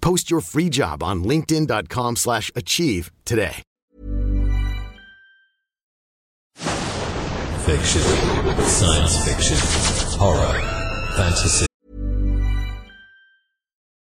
[0.00, 3.62] Post your free job on linkedin.com/achieve slash achieve today.
[7.66, 8.02] Fiction,
[8.66, 9.56] science fiction,
[10.18, 10.60] horror,
[11.16, 11.69] fantasy.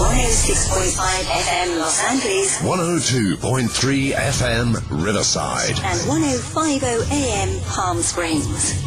[0.00, 5.78] Heard 106.5 FM Los Angeles 102.3 FM Riverside.
[5.84, 8.82] and 1050 AM Palm Springs.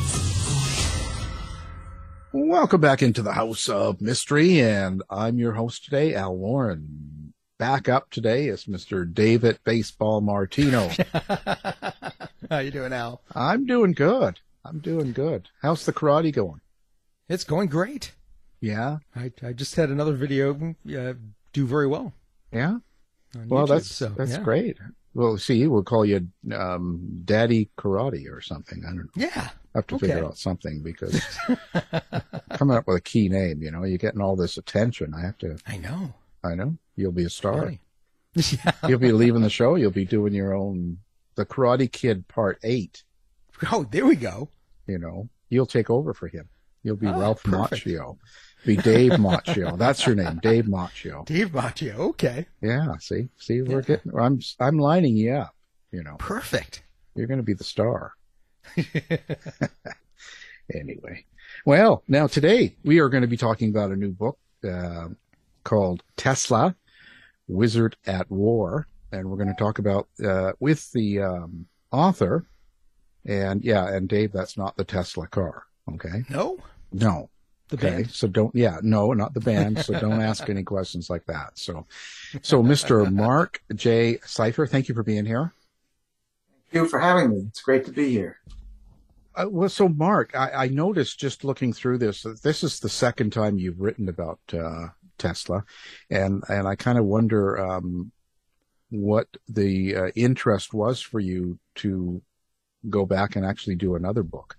[2.32, 7.34] Welcome back into the House of Mystery, and I'm your host today, Al Warren.
[7.60, 9.06] Back up today is Mr.
[9.12, 10.90] David Baseball Martino.
[12.50, 13.22] How you doing, Al?
[13.36, 14.40] I'm doing good.
[14.66, 15.50] I'm doing good.
[15.62, 16.62] How's the karate going?
[17.30, 18.14] It's going great.
[18.64, 19.00] Yeah.
[19.14, 20.54] I I just had another video
[20.98, 21.14] uh,
[21.52, 22.14] do very well.
[22.54, 22.78] Yeah.
[23.48, 24.40] Well, YouTube, that's so, that's yeah.
[24.42, 24.78] great.
[25.14, 28.82] Well, see, we'll call you um, Daddy Karate or something.
[28.86, 29.10] I don't know.
[29.16, 29.50] Yeah.
[29.76, 30.08] I have to Okay.
[30.08, 31.20] figure out something because
[32.52, 35.14] coming up with a key name, you know, you're getting all this attention.
[35.14, 35.58] I have to.
[35.68, 36.14] I know.
[36.44, 36.78] I know.
[36.96, 37.74] You'll be a star.
[38.36, 38.72] Yeah.
[38.88, 39.76] You'll be leaving the show.
[39.76, 40.98] You'll be doing your own,
[41.36, 43.04] the Karate Kid Part Eight.
[43.72, 44.50] Oh, there we go.
[44.88, 46.50] You know, you'll take over for him.
[46.82, 47.86] You'll be Ah, Ralph perfect.
[47.86, 48.18] Macchio.
[48.66, 49.78] Be Dave Macchio.
[49.78, 51.26] That's your name, Dave Macchio.
[51.26, 51.96] Dave Macchio.
[51.96, 52.46] Okay.
[52.62, 52.94] Yeah.
[53.00, 54.18] See, see, we're getting.
[54.18, 55.56] I'm, I'm lining you up.
[55.92, 56.84] You know, Perfect.
[57.16, 58.14] you're going to be the star.
[60.74, 61.26] anyway,
[61.66, 64.38] well, now today we are going to be talking about a new book
[64.68, 65.10] uh,
[65.64, 66.76] called Tesla,
[67.48, 72.46] Wizard at War, and we're going to talk about uh, with the um, author.
[73.26, 75.64] And yeah, and Dave, that's not the Tesla car.
[75.94, 76.24] Okay.
[76.30, 76.58] No.
[76.92, 77.30] No.
[77.74, 77.96] The okay.
[77.98, 78.12] band.
[78.12, 79.84] So don't, yeah, no, not the band.
[79.84, 81.58] So don't ask any questions like that.
[81.58, 81.88] So,
[82.44, 83.12] so Mr.
[83.12, 84.18] Marc J.
[84.18, 85.54] Seifer, thank you for being here.
[86.72, 87.46] Thank you for having me.
[87.48, 88.38] It's great to be here.
[89.36, 92.90] Uh, well, so Marc, I, I noticed just looking through this that this is the
[92.90, 95.64] second time you've written about uh, Tesla,
[96.12, 98.12] and and I kind of wonder um,
[98.92, 102.22] what the uh, interest was for you to
[102.88, 104.58] go back and actually do another book.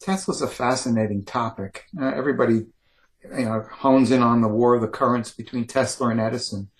[0.00, 1.84] Tesla's a fascinating topic.
[2.00, 2.66] Uh, everybody,
[3.36, 6.70] you know, hones in on the war of the currents between Tesla and Edison,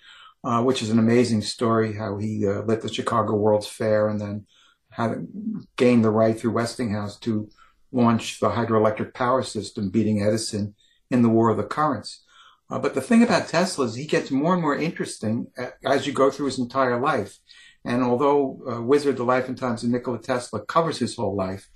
[0.43, 1.93] uh, which is an amazing story.
[1.93, 4.45] How he uh, lit the Chicago World's Fair and then
[4.91, 5.27] had
[5.75, 7.49] gained the right through Westinghouse to
[7.91, 10.75] launch the hydroelectric power system, beating Edison
[11.11, 12.23] in the war of the currents.
[12.69, 15.47] Uh, but the thing about Tesla is he gets more and more interesting
[15.83, 17.37] as you go through his entire life.
[17.83, 21.69] And although uh, Wizard, The Life and Times of Nikola Tesla covers his whole life,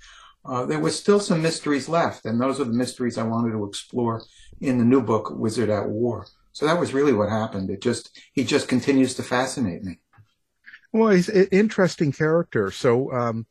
[0.44, 2.24] uh, there was still some mysteries left.
[2.24, 4.22] And those are the mysteries I wanted to explore
[4.60, 6.26] in the new book, Wizard at War.
[6.52, 7.70] So that was really what happened.
[7.70, 9.98] It just, he just continues to fascinate me.
[10.92, 12.70] Well, he's an interesting character.
[12.70, 13.46] So um,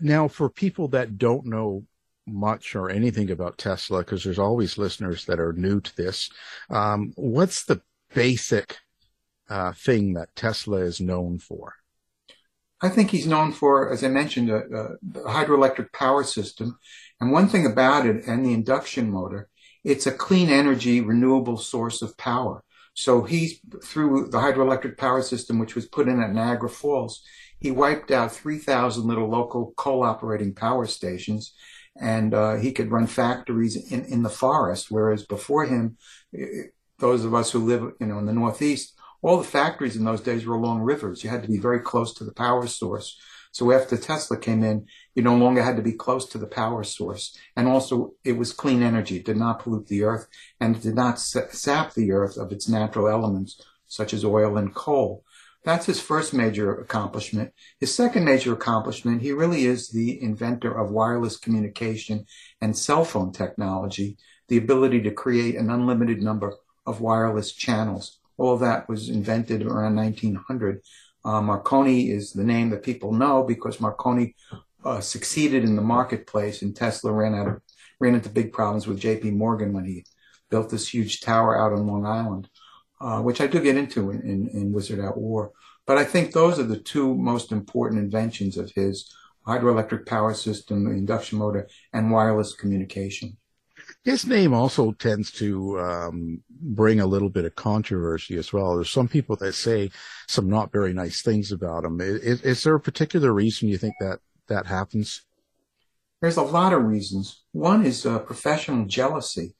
[0.00, 1.84] now, for people that don't know
[2.26, 6.30] much or anything about Tesla, because there's always listeners that are new to this,
[6.70, 7.80] um, what's the
[8.14, 8.76] basic
[9.48, 11.74] uh, thing that Tesla is known for?
[12.82, 16.78] I think he's known for, as I mentioned, a, a the hydroelectric power system.
[17.20, 19.48] And one thing about it and the induction motor,
[19.82, 22.62] it's a clean energy, renewable source of power.
[22.92, 27.22] So he's through the hydroelectric power system, which was put in at Niagara Falls,
[27.58, 31.54] he wiped out 3,000 little local coal operating power stations.
[31.98, 35.96] And uh, he could run factories in, in the forest, whereas before him,
[36.98, 40.20] those of us who live, you know, in the Northeast, all the factories in those
[40.20, 41.24] days were along rivers.
[41.24, 43.18] You had to be very close to the power source.
[43.52, 46.84] So after Tesla came in, you no longer had to be close to the power
[46.84, 47.36] source.
[47.56, 49.16] And also it was clean energy.
[49.16, 50.28] It did not pollute the earth
[50.60, 54.74] and it did not sap the earth of its natural elements, such as oil and
[54.74, 55.24] coal.
[55.64, 57.52] That's his first major accomplishment.
[57.80, 62.26] His second major accomplishment, he really is the inventor of wireless communication
[62.60, 64.16] and cell phone technology,
[64.48, 66.54] the ability to create an unlimited number
[66.86, 68.18] of wireless channels.
[68.38, 70.80] All that was invented around 1900.
[71.24, 74.34] Uh, Marconi is the name that people know because Marconi
[74.84, 77.60] uh, succeeded in the marketplace and Tesla ran out of,
[77.98, 80.04] ran into big problems with JP Morgan when he
[80.50, 82.48] built this huge tower out on Long Island,
[83.00, 85.50] uh, which I do get into in, in, in Wizard at War.
[85.86, 89.12] But I think those are the two most important inventions of his
[89.46, 93.36] hydroelectric power system, induction motor, and wireless communication.
[94.06, 98.76] His name also tends to um, bring a little bit of controversy as well.
[98.76, 99.90] There's some people that say
[100.28, 102.00] some not very nice things about him.
[102.00, 105.22] Is, is there a particular reason you think that that happens?
[106.20, 107.42] There's a lot of reasons.
[107.50, 109.56] One is uh, professional jealousy.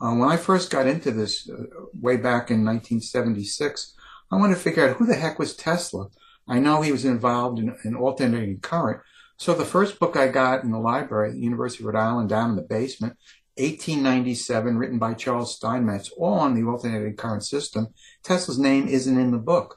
[0.00, 1.64] Uh, when I first got into this uh,
[2.00, 3.96] way back in 1976,
[4.30, 6.06] I wanted to figure out who the heck was Tesla.
[6.46, 9.00] I know he was involved in, in alternating current.
[9.38, 12.50] So the first book I got in the library the University of Rhode Island down
[12.50, 13.16] in the basement
[13.58, 17.88] 1897, written by Charles Steinmetz, all on the alternating current system.
[18.22, 19.76] Tesla's name isn't in the book.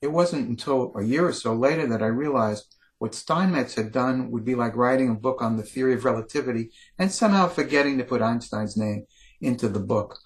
[0.00, 4.30] It wasn't until a year or so later that I realized what Steinmetz had done
[4.30, 8.04] would be like writing a book on the theory of relativity and somehow forgetting to
[8.04, 9.06] put Einstein's name
[9.40, 10.18] into the book.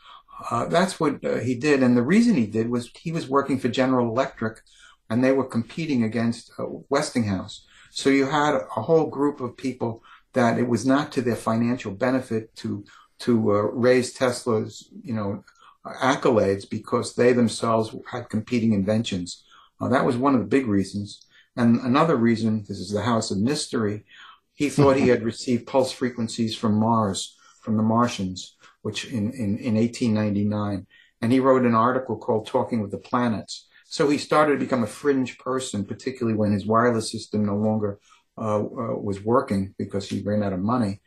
[0.51, 1.83] Uh, that's what uh, he did.
[1.83, 4.61] And the reason he did was he was working for General Electric
[5.09, 7.65] and they were competing against uh, Westinghouse.
[7.91, 10.03] So you had a whole group of people
[10.37, 12.85] that it was not to their financial benefit to
[13.19, 15.43] to uh, raise Tesla's you know
[15.85, 19.43] accolades because they themselves had competing inventions.
[19.81, 21.27] Uh, that was one of the big reasons.
[21.57, 24.05] And another reason, this is the House of Mystery,
[24.53, 29.57] he thought he had received pulse frequencies from Mars, from the Martians, which in, in,
[29.59, 30.87] in 1899.
[31.23, 33.69] And he wrote an article called Talking with the Planets.
[33.87, 38.01] So he started to become a fringe person, particularly when his wireless system no longer
[38.39, 41.01] uh, uh, was working because he ran out of money.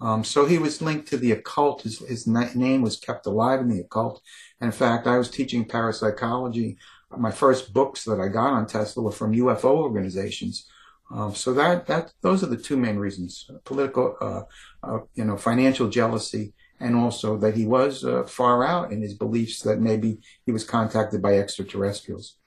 [0.00, 1.82] Um, so he was linked to the occult.
[1.82, 4.20] His, his name was kept alive in the occult.
[4.60, 6.76] And in fact, I was teaching parapsychology.
[7.16, 10.66] My first books that I got on Tesla were from UFO organizations.
[11.10, 14.42] Um, so that that those are the two main reasons: political, uh,
[14.82, 19.14] uh, you know, financial jealousy, and also that he was uh, far out in his
[19.14, 22.38] beliefs that maybe he was contacted by extraterrestrials.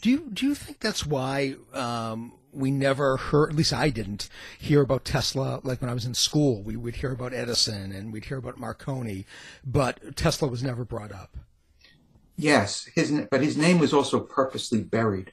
[0.00, 4.28] Do you do you think that's why um, we never heard, at least I didn't,
[4.58, 6.62] hear about Tesla like when I was in school.
[6.62, 9.26] We would hear about Edison and we'd hear about Marconi,
[9.64, 11.36] but Tesla was never brought up.
[12.36, 15.32] Yes, his but his name was also purposely buried.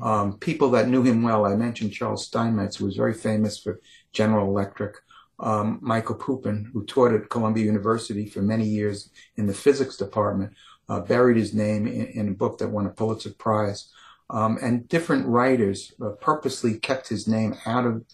[0.00, 3.80] Um, people that knew him well, I mentioned Charles Steinmetz, who was very famous for
[4.12, 4.96] General Electric.
[5.40, 10.52] Um, Michael Pupin, who taught at Columbia University for many years in the physics department,
[10.88, 13.90] uh, buried his name in, in, a book that won a Pulitzer Prize.
[14.32, 18.04] Um, and different writers uh, purposely kept his name out of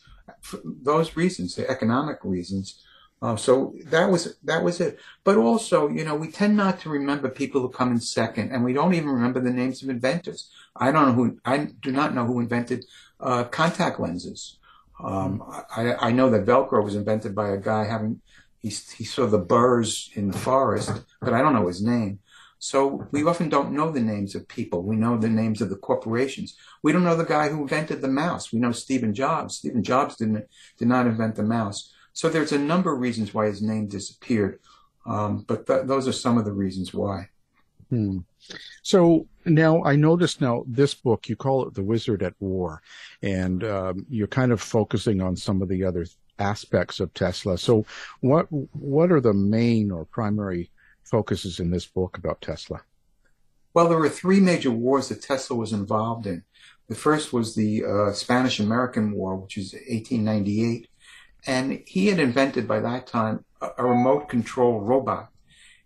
[0.64, 2.82] those reasons, the economic reasons.
[3.22, 4.98] Uh, so that was that was it.
[5.24, 8.64] But also, you know, we tend not to remember people who come in second, and
[8.64, 10.50] we don't even remember the names of inventors.
[10.76, 11.38] I don't know who.
[11.44, 12.84] I do not know who invented
[13.20, 14.58] uh, contact lenses.
[15.02, 15.42] Um,
[15.76, 18.20] I, I, know that Velcro was invented by a guy having
[18.60, 22.18] he, he saw the burrs in the forest, but I don't know his name.
[22.58, 24.82] So we often don't know the names of people.
[24.82, 26.56] We know the names of the corporations.
[26.82, 28.52] We don't know the guy who invented the mouse.
[28.52, 29.56] We know Stephen Jobs.
[29.56, 30.46] Stephen Jobs didn't
[30.76, 31.92] did not invent the mouse.
[32.12, 34.58] So there's a number of reasons why his name disappeared,
[35.06, 37.28] um, but th- those are some of the reasons why.
[37.90, 38.18] Hmm.
[38.82, 42.82] So now I noticed now this book you call it "The Wizard at War,"
[43.22, 46.06] and um, you're kind of focusing on some of the other
[46.40, 47.56] aspects of Tesla.
[47.56, 47.86] So
[48.20, 50.70] what what are the main or primary
[51.08, 52.82] focuses in this book about Tesla?
[53.74, 56.42] Well, there were three major wars that Tesla was involved in.
[56.88, 60.88] The first was the uh, Spanish American War, which is 1898.
[61.46, 65.28] And he had invented by that time a, a remote control robot.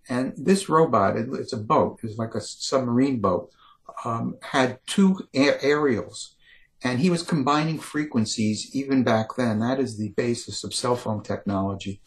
[0.09, 3.50] And this robot, it, it's a boat, it's like a submarine boat,
[4.05, 6.37] um, had two a- aerials.
[6.85, 9.61] And he was combining frequencies even back then.
[9.61, 12.00] That is the basis of cell phone technology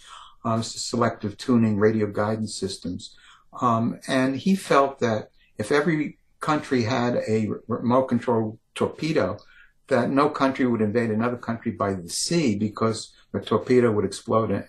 [0.45, 3.17] um, selective tuning radio guidance systems.
[3.59, 9.39] Um, and he felt that if every country had a remote control torpedo,
[9.87, 14.51] that no country would invade another country by the sea because the torpedo would explode
[14.51, 14.65] and,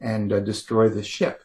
[0.00, 1.42] and uh, destroy the ship.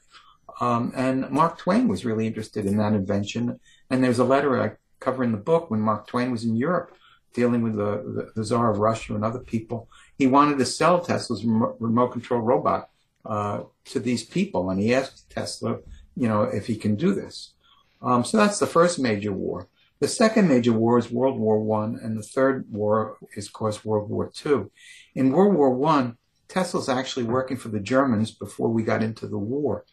[0.62, 3.59] Um, and Mark Twain was really interested in that invention.
[3.89, 6.93] And there's a letter I cover in the book when Mark Twain was in Europe
[7.33, 9.88] dealing with the, the, the Tsar of Russia and other people.
[10.17, 12.89] He wanted to sell Tesla's remote control robot
[13.26, 15.80] uh, to these people, and he asked Tesla,
[16.16, 17.54] you know, if he can do this.
[18.02, 19.68] Um, so that's the first major war.
[20.00, 23.84] The second major war is World War One, and the third war is, of course,
[23.84, 24.72] World War Two.
[25.14, 29.38] In World War One, Tesla's actually working for the Germans before we got into the
[29.38, 29.86] war,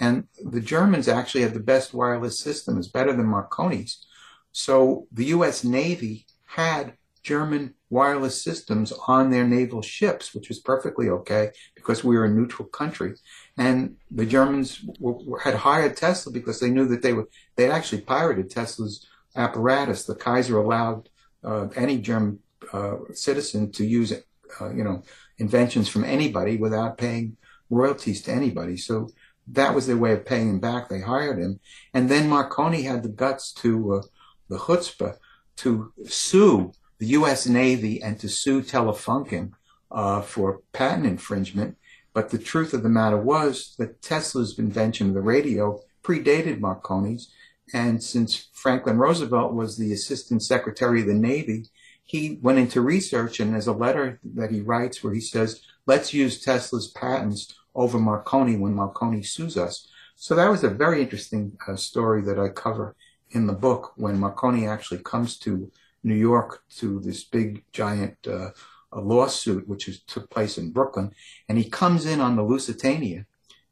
[0.00, 4.04] and the Germans actually had the best wireless systems, better than Marconi's.
[4.50, 5.62] So the U.S.
[5.62, 6.94] Navy had
[7.26, 12.30] German wireless systems on their naval ships, which was perfectly okay because we were a
[12.30, 13.14] neutral country.
[13.58, 18.02] And the Germans were, had hired Tesla because they knew that they were they actually
[18.02, 20.04] pirated Tesla's apparatus.
[20.04, 21.08] The Kaiser allowed
[21.42, 22.38] uh, any German
[22.72, 24.12] uh, citizen to use
[24.60, 25.02] uh, you know
[25.38, 27.36] inventions from anybody without paying
[27.70, 28.76] royalties to anybody.
[28.76, 29.08] So
[29.48, 30.88] that was their way of paying him back.
[30.88, 31.58] They hired him.
[31.92, 34.02] And then Marconi had the guts to, uh,
[34.48, 35.16] the chutzpah,
[35.62, 37.46] to sue the U.S.
[37.46, 39.52] Navy and to sue Telefunken
[39.90, 41.76] uh, for patent infringement.
[42.12, 47.30] But the truth of the matter was that Tesla's invention of the radio predated Marconi's.
[47.74, 51.66] And since Franklin Roosevelt was the assistant secretary of the Navy,
[52.04, 56.14] he went into research and there's a letter that he writes where he says, let's
[56.14, 59.88] use Tesla's patents over Marconi when Marconi sues us.
[60.14, 62.94] So that was a very interesting uh, story that I cover
[63.30, 65.70] in the book when Marconi actually comes to
[66.06, 68.50] New York to this big giant uh,
[68.92, 71.10] lawsuit, which is, took place in Brooklyn.
[71.48, 73.26] And he comes in on the Lusitania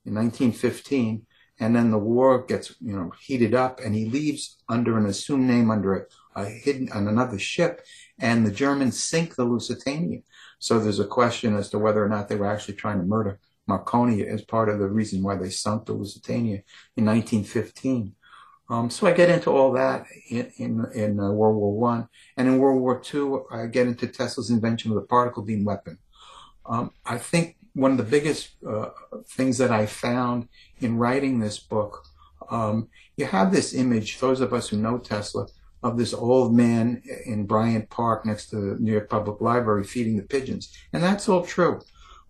[0.04, 1.26] in 1915
[1.60, 5.48] and then the war gets you know heated up and he leaves under an assumed
[5.48, 5.94] name under
[6.34, 7.84] a, a hidden on another ship
[8.18, 10.20] and the Germans sink the Lusitania.
[10.58, 13.38] So there's a question as to whether or not they were actually trying to murder
[13.66, 16.62] Marconi as part of the reason why they sunk the Lusitania
[16.96, 18.14] in 1915.
[18.70, 22.48] Um, so I get into all that in in, in uh, World War One, and
[22.48, 25.98] in World War Two, I get into Tesla's invention of the particle beam weapon.
[26.66, 28.90] Um, I think one of the biggest uh,
[29.26, 32.04] things that I found in writing this book,
[32.50, 34.18] um, you have this image.
[34.18, 35.46] Those of us who know Tesla
[35.82, 40.16] of this old man in Bryant Park next to the New York Public Library feeding
[40.16, 40.74] the pigeons.
[40.94, 41.82] And that's all true.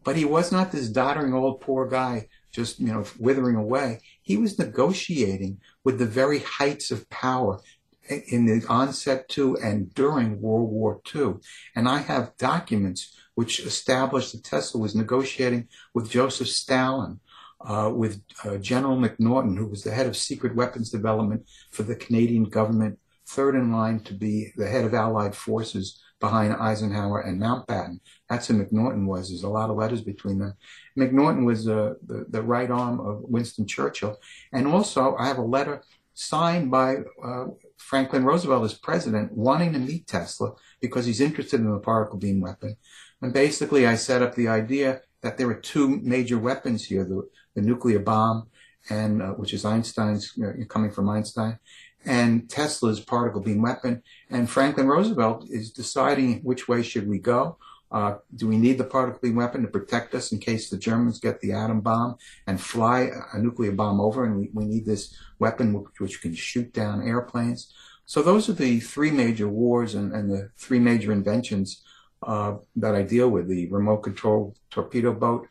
[0.03, 4.01] But he was not this doddering old poor guy just, you know, withering away.
[4.25, 7.61] He was negotiating with the very heights of power
[8.09, 11.35] in the onset to and during World War II.
[11.77, 17.21] And I have documents which establish that Tesla was negotiating with Joseph Stalin,
[17.61, 21.95] uh, with uh, General McNaughton, who was the head of secret weapons development for the
[21.97, 27.41] Canadian government third in line to be the head of Allied forces behind Eisenhower and
[27.41, 28.01] Mountbatten.
[28.29, 29.29] That's who McNaughton was.
[29.29, 30.55] There's a lot of letters between them.
[30.99, 34.17] McNaughton was uh, the, the right arm of Winston Churchill.
[34.57, 35.83] And also, I have a letter
[36.15, 36.89] signed by
[37.29, 42.19] uh, Franklin Roosevelt as president wanting to meet Tesla because he's interested in the particle
[42.19, 42.77] beam weapon.
[43.21, 47.29] And basically, I set up the idea that there are two major weapons here the,
[47.55, 48.49] the nuclear bomb,
[48.89, 51.59] and uh, which is Einstein's uh, coming from Einstein,
[52.05, 54.03] and Tesla's particle beam weapon.
[54.31, 57.59] And Franklin Roosevelt is deciding which way should we go.
[57.91, 61.21] Uh, do we need the particle beam weapon to protect us in case the Germans
[61.21, 64.25] get the atom bomb and fly a nuclear bomb over?
[64.25, 67.73] And we, we need this weapon which, which, can shoot down airplanes.
[68.05, 71.85] So those are the three major wars and, and the three major inventions
[72.27, 75.47] uh, that I deal with: the remote control torpedo boat,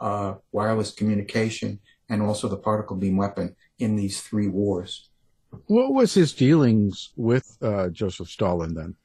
[0.00, 5.07] uh, wireless communication, and also the particle beam weapon in these three wars.
[5.66, 8.96] What was his dealings with uh, Joseph Stalin then?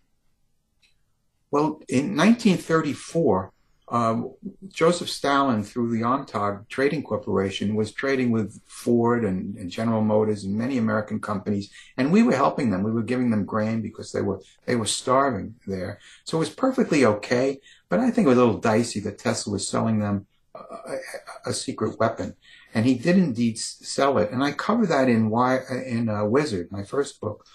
[1.52, 3.54] Well, in 1934,
[3.90, 4.34] um,
[4.70, 10.46] Joseph Stalin, through the Amtorg Trading Corporation, was trading with Ford and, and, General Motors
[10.46, 12.82] and many American companies, and we were helping them.
[12.82, 16.00] We were giving them grain because they were they were starving there.
[16.24, 17.60] So it was perfectly okay.
[17.88, 20.26] But I think it was a little dicey that Tesla was selling them
[20.56, 20.98] a, a,
[21.48, 22.36] a secret weapon
[22.74, 24.32] and he did indeed sell it.
[24.32, 27.46] And I cover that in why in uh, Wizard, my first book.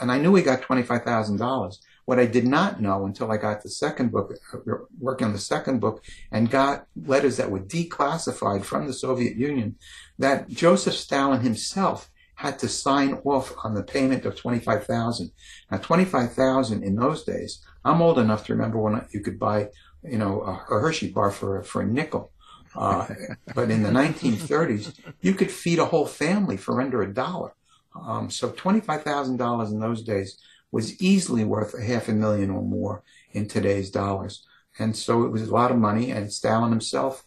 [0.00, 1.80] And I knew he got twenty five thousand dollars.
[2.04, 4.58] What I did not know until I got the second book, uh,
[4.98, 9.76] working on the second book, and got letters that were declassified from the Soviet Union,
[10.18, 15.30] that Joseph Stalin himself had to sign off on the payment of twenty five thousand.
[15.70, 19.38] Now, twenty five thousand in those days, I'm old enough to remember when you could
[19.38, 19.68] buy,
[20.02, 22.31] you know, a Hershey bar for for a nickel.
[22.74, 23.06] Uh,
[23.54, 27.54] but in the 1930s, you could feed a whole family for under a dollar.
[27.94, 30.38] Um, so $25,000 in those days
[30.70, 34.46] was easily worth a half a million or more in today's dollars.
[34.78, 37.24] And so it was a lot of money, and Stalin himself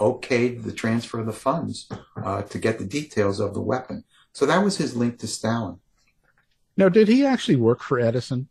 [0.00, 4.04] okayed the transfer of the funds uh, to get the details of the weapon.
[4.32, 5.78] So that was his link to Stalin.
[6.76, 8.48] Now, did he actually work for Edison?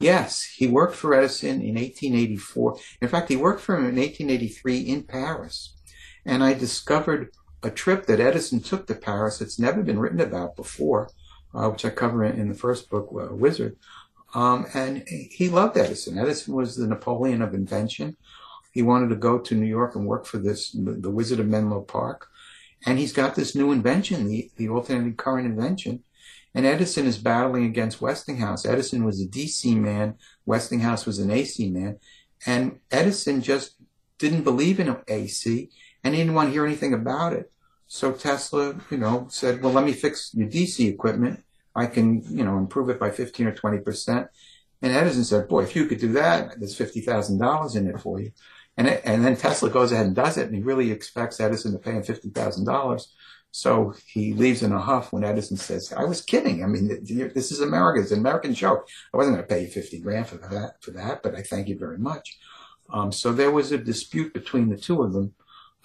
[0.00, 2.78] Yes, he worked for Edison in 1884.
[3.02, 5.74] In fact, he worked for him in 1883 in Paris.
[6.24, 7.32] And I discovered
[7.62, 11.10] a trip that Edison took to Paris that's never been written about before,
[11.52, 13.76] uh, which I cover in, the first book, uh, Wizard.
[14.34, 16.18] Um, and he loved Edison.
[16.18, 18.16] Edison was the Napoleon of invention.
[18.72, 21.80] He wanted to go to New York and work for this, the Wizard of Menlo
[21.80, 22.28] Park.
[22.86, 26.04] And he's got this new invention, the, the alternating current invention,
[26.54, 28.66] and Edison is battling against Westinghouse.
[28.66, 31.98] Edison was a DC man, Westinghouse was an AC man.
[32.46, 33.74] And Edison just
[34.18, 35.70] didn't believe in AC
[36.02, 37.52] and he didn't want to hear anything about it.
[37.86, 41.42] So Tesla, you know, said, well, let me fix your DC equipment.
[41.74, 44.28] I can, you know, improve it by 15 or 20%.
[44.82, 48.32] And Edison said, boy, if you could do that, there's $50,000 in it for you.
[48.76, 51.72] And, it, and then Tesla goes ahead and does it, and he really expects Edison
[51.72, 53.06] to pay him $50,000.
[53.50, 56.62] So he leaves in a huff when Edison says, I was kidding.
[56.62, 56.88] I mean,
[57.34, 58.00] this is America.
[58.00, 58.86] It's an American joke.
[59.12, 61.68] I wasn't going to pay you 50 grand for that, for that, but I thank
[61.68, 62.38] you very much.
[62.90, 65.34] Um, so there was a dispute between the two of them.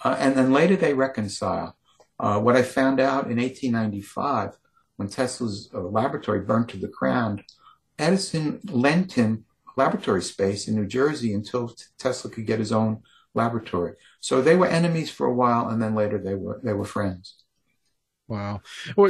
[0.02, 1.76] Uh, and then later they reconcile.
[2.18, 4.56] Uh, what I found out in 1895,
[4.96, 7.42] when Tesla's uh, laboratory burned to the ground,
[7.98, 9.44] Edison lent him
[9.76, 13.02] laboratory space in New Jersey until Tesla could get his own
[13.34, 13.94] laboratory.
[14.20, 17.43] So they were enemies for a while, and then later they were they were friends.
[18.28, 18.62] Wow.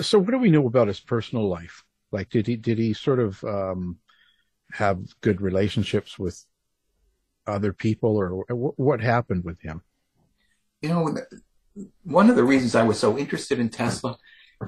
[0.03, 1.85] So what do we know about his personal life?
[2.11, 3.99] Like, did he did he sort of um,
[4.73, 6.45] have good relationships with
[7.47, 9.83] other people, or what happened with him?
[10.81, 11.17] You know,
[12.05, 14.17] one of the reasons I was so interested in Tesla,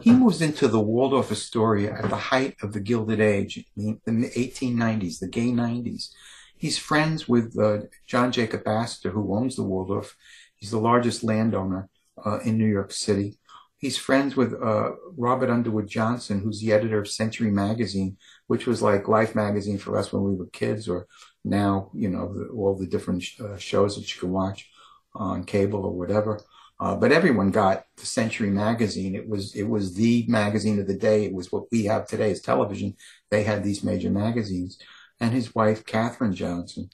[0.00, 4.30] he moves into the Waldorf Astoria at the height of the Gilded Age in the
[4.30, 6.11] 1890s, the gay 90s.
[6.59, 10.16] He's friends with uh, John Jacob Astor, who owns the Waldorf.
[10.56, 11.88] He's the largest landowner
[12.24, 13.38] uh, in New York City.
[13.78, 18.80] He's friends with uh, Robert Underwood Johnson, who's the editor of Century Magazine, which was
[18.80, 21.06] like Life magazine for us when we were kids, or
[21.44, 24.70] now, you know, the, all the different uh, shows that you can watch
[25.14, 26.40] on cable or whatever.
[26.78, 29.14] Uh, but everyone got the Century magazine.
[29.14, 31.24] It was it was the magazine of the day.
[31.24, 32.96] It was what we have today as television.
[33.30, 34.78] They had these major magazines.
[35.20, 36.90] And his wife, Katherine Johnson,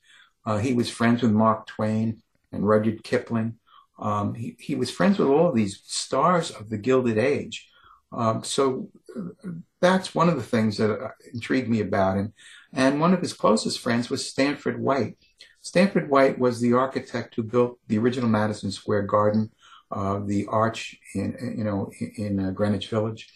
[0.47, 3.59] uh, he was friends with Mark Twain and Rudyard Kipling.
[4.03, 7.69] Um, he, he was friends with all of these stars of the Gilded Age.
[8.13, 8.91] Um, so
[9.81, 12.35] that's one of the things that uh, intrigued me about him.
[12.73, 15.17] And one of his closest friends was Stanford White.
[15.61, 19.51] Stanford White was the architect who built the original Madison Square Garden,
[19.93, 23.29] uh, the arch in you know in, uh, Greenwich Village,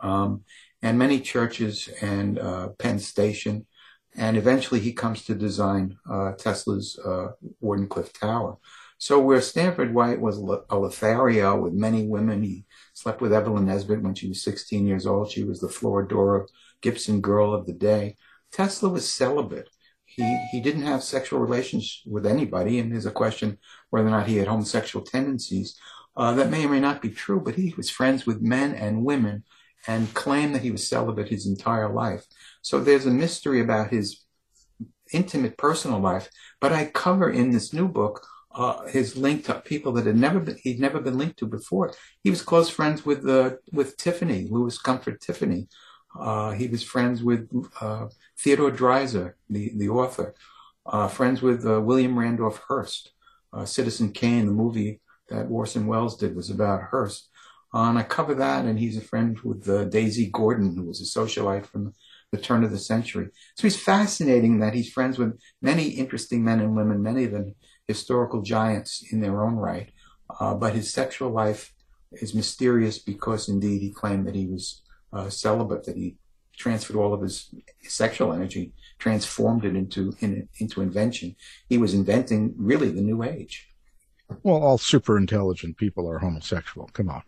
[0.00, 0.42] um,
[0.82, 3.66] and many churches and uh, Penn Station,
[4.16, 7.28] and eventually he comes to design uh, Tesla's uh,
[7.62, 8.56] Wardenclyffe Tower.
[9.04, 12.64] So where Stanford White was a Lothario with many women, he
[12.94, 15.30] slept with Evelyn Nesbit when she was 16 years old.
[15.30, 16.46] She was the Florodora
[16.80, 18.16] Gibson girl of the day.
[18.50, 19.68] Tesla was celibate.
[20.06, 23.58] He, he didn't have sexual relations with anybody, and there's a question
[23.90, 25.78] whether or not he had homosexual tendencies.
[26.16, 29.04] Uh, that may or may not be true, but he was friends with men and
[29.04, 29.44] women
[29.86, 32.24] and claimed that he was celibate his entire life.
[32.62, 34.24] So there's a mystery about his
[35.12, 39.92] intimate personal life, but I cover in this new book uh, his link to people
[39.92, 41.92] that had never been, he'd never been linked to before.
[42.22, 45.68] He was close friends with uh, with Tiffany, Louis Comfort Tiffany,
[46.18, 47.48] uh, he was friends with
[47.80, 48.06] uh,
[48.38, 50.34] Theodore Dreiser, the, the author,
[50.86, 53.10] uh, friends with uh, William Randolph Hearst.
[53.66, 57.30] Citizen Kane, the movie that Orson Welles did, was about Hearst.
[57.72, 61.64] And I cover that, and he's a friend with Daisy Gordon, who was a socialite
[61.64, 61.94] from
[62.32, 63.28] the turn of the century.
[63.54, 67.54] So he's fascinating that he's friends with many interesting men and women, many of them
[67.88, 69.90] historical giants in their own right.
[70.38, 71.72] but his sexual life
[72.12, 76.16] is mysterious because indeed he claimed that he was uh, celibate that he
[76.56, 81.34] transferred all of his sexual energy, transformed it into in, into invention.
[81.68, 83.68] He was inventing really the new age.
[84.42, 86.88] Well, all super intelligent people are homosexual.
[86.92, 87.22] Come on.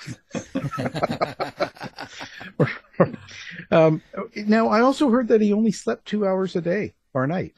[3.70, 4.02] um,
[4.34, 7.54] now, I also heard that he only slept two hours a day or a night.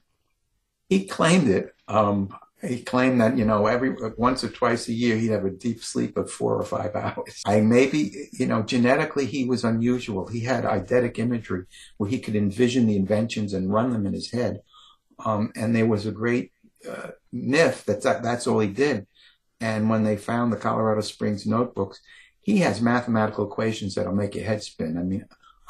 [0.92, 1.74] He claimed it.
[1.88, 5.50] Um, he claimed that you know every once or twice a year he'd have a
[5.50, 7.40] deep sleep of four or five hours.
[7.46, 10.26] I maybe you know genetically he was unusual.
[10.26, 11.64] He had eidetic imagery
[11.96, 14.60] where he could envision the inventions and run them in his head.
[15.24, 16.52] Um, and there was a great
[16.86, 19.06] uh, myth that, that that's all he did.
[19.62, 22.02] And when they found the Colorado Springs notebooks,
[22.42, 24.98] he has mathematical equations that'll make your head spin.
[24.98, 25.24] I mean,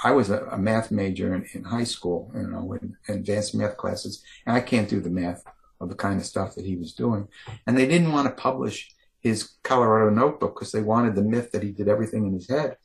[0.04, 3.76] I was a, a math major in, in, high school, you know, in advanced math
[3.76, 5.44] classes, and I can't do the math
[5.80, 7.28] of the kind of stuff that he was doing.
[7.66, 11.62] And they didn't want to publish his Colorado notebook because they wanted the myth that
[11.62, 12.76] he did everything in his head.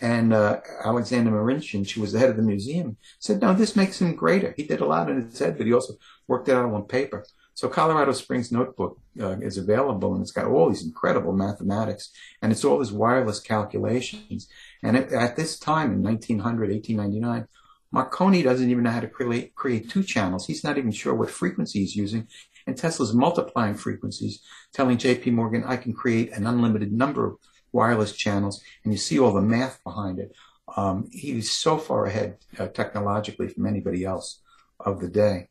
[0.00, 4.00] And uh, Alexander Marinčić, she was the head of the museum, said, no, this makes
[4.00, 4.52] him greater.
[4.56, 5.94] He did a lot in his head, but he also
[6.26, 7.24] worked it out on paper.
[7.62, 12.10] So Colorado Springs Notebook uh, is available, and it's got all these incredible mathematics,
[12.42, 14.48] and it's all these wireless calculations.
[14.82, 17.46] And at this time, in 1900, 1899,
[17.92, 20.48] Marconi doesn't even know how to create, create two channels.
[20.48, 22.26] He's not even sure what frequency he's using.
[22.66, 27.36] And Tesla's multiplying frequencies, telling JP Morgan, I can create an unlimited number of
[27.70, 28.60] wireless channels.
[28.82, 30.34] And you see all the math behind it.
[30.76, 34.40] Um, he's so far ahead uh, technologically from anybody else
[34.80, 35.46] of the day.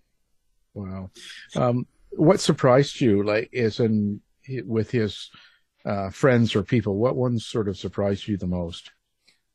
[0.74, 1.12] Wow.
[1.56, 4.22] Um, what surprised you, like, is in
[4.66, 5.30] with his
[5.86, 6.98] uh, friends or people?
[6.98, 8.92] What ones sort of surprised you the most?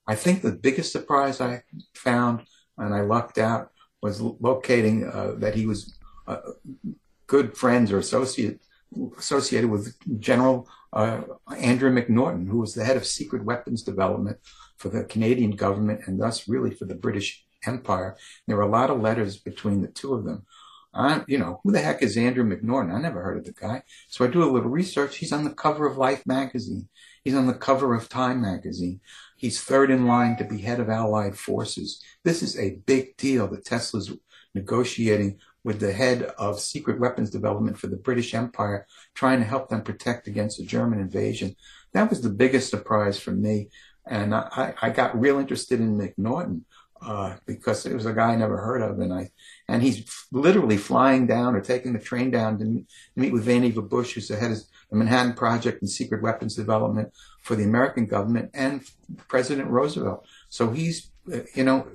[0.07, 1.63] I think the biggest surprise I
[1.95, 2.43] found
[2.79, 3.71] and I lucked out
[4.03, 6.39] was locating uh, that he was uh,
[7.27, 8.61] good friends or associate
[9.19, 11.23] associated with General uh,
[11.59, 14.39] Andrew McNaughton, who was the head of secret weapons development
[14.79, 18.17] for the Canadian government and thus really for the British Empire.
[18.47, 20.47] There were a lot of letters between the two of them.
[20.97, 22.93] I, you know, who the heck is Andrew McNaughton?
[22.93, 23.83] I never heard of the guy.
[24.09, 25.19] So I do a little research.
[25.19, 26.89] He's on the cover of Life magazine.
[27.23, 29.01] He's on the cover of Time magazine.
[29.37, 32.03] He's third in line to be head of Allied forces.
[32.25, 34.11] This is a big deal that Tesla's
[34.55, 39.69] negotiating with the head of secret weapons development for the British Empire, trying to help
[39.69, 41.57] them protect against a German invasion.
[41.93, 43.69] That was the biggest surprise for me.
[44.07, 46.63] And I, I got real interested in McNaughton
[47.03, 49.31] uh, because it was a guy I never heard of, and I
[49.69, 54.15] and he's literally flying down or taking the train down to meet with Vannevar Bush,
[54.15, 54.59] who's the head of
[54.91, 58.83] the Manhattan Project and secret weapons development for the American government, and
[59.29, 60.27] President Roosevelt.
[60.49, 61.11] So he's
[61.55, 61.89] you know,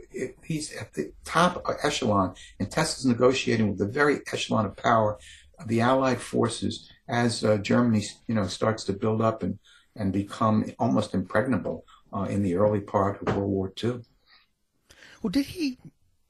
[0.43, 5.17] he's at the top echelon, and Tesla's negotiating with the very echelon of power
[5.59, 9.59] of the Allied forces as uh, Germany, you know, starts to build up and,
[9.95, 14.01] and become almost impregnable uh, in the early part of World War II.
[15.21, 15.77] Well, did he,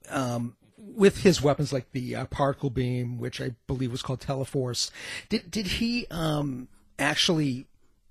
[0.08, 4.90] um, with his weapons like the uh, particle beam, which I believe was called Teleforce,
[5.28, 7.66] did did he um, actually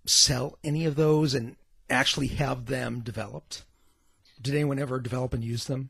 [0.05, 1.55] sell any of those and
[1.89, 3.63] actually have them developed?
[4.41, 5.89] did anyone ever develop and use them?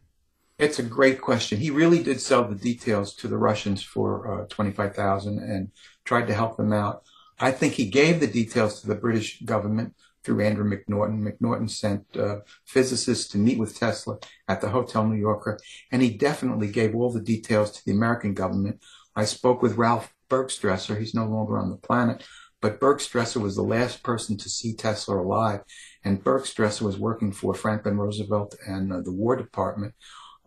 [0.58, 1.60] It's a great question.
[1.60, 5.72] He really did sell the details to the Russians for uh, twenty five thousand and
[6.06, 7.04] tried to help them out.
[7.40, 11.22] I think he gave the details to the British government through Andrew McNaughton.
[11.22, 15.60] McNaughton sent uh, physicists to meet with Tesla at the Hotel New Yorker,
[15.92, 18.82] and he definitely gave all the details to the American government.
[19.16, 20.98] I spoke with Ralph Bergstresser.
[20.98, 22.24] He's no longer on the planet,
[22.62, 25.62] but Bergstresser was the last person to see Tesla alive.
[26.04, 29.94] And Bergstresser was working for Franklin Roosevelt and uh, the War Department.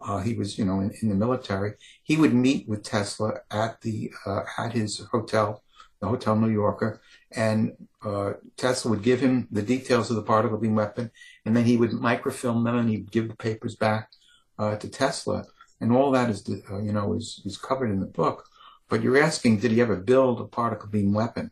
[0.01, 1.75] Uh, he was, you know, in, in, the military.
[2.03, 5.63] He would meet with Tesla at the uh, at his hotel,
[6.05, 7.01] the Hotel New Yorker,
[7.33, 7.73] and
[8.05, 11.11] uh, Tesla would give him the details of the particle beam weapon,
[11.45, 14.11] and then he would microfilm them and he'd give the papers back
[14.59, 15.47] uh, to Tesla.
[15.81, 18.45] And all that is, uh, you know, is, is covered in the book.
[18.88, 21.51] But you're asking, did he ever build a particle beam weapon?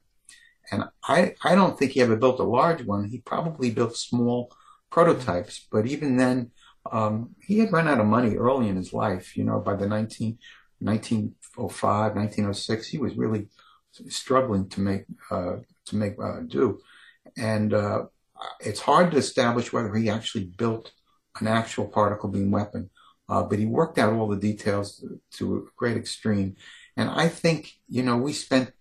[0.71, 3.09] And I, I don't think he ever built a large one.
[3.09, 4.55] He probably built small
[4.91, 6.51] prototypes, but even then,
[6.91, 9.37] um, he had run out of money early in his life.
[9.37, 10.39] You know, by the 19,
[10.81, 13.49] 1905, 1906, he was really
[14.09, 16.81] struggling to make, uh, to make, uh, do.
[17.37, 18.05] And, uh,
[18.61, 20.93] it's hard to establish whether he actually built
[21.41, 22.91] an actual particle beam weapon.
[23.29, 26.57] Uh, but he worked out all the details to, a great extreme.
[26.97, 28.73] And I think, you know, we spent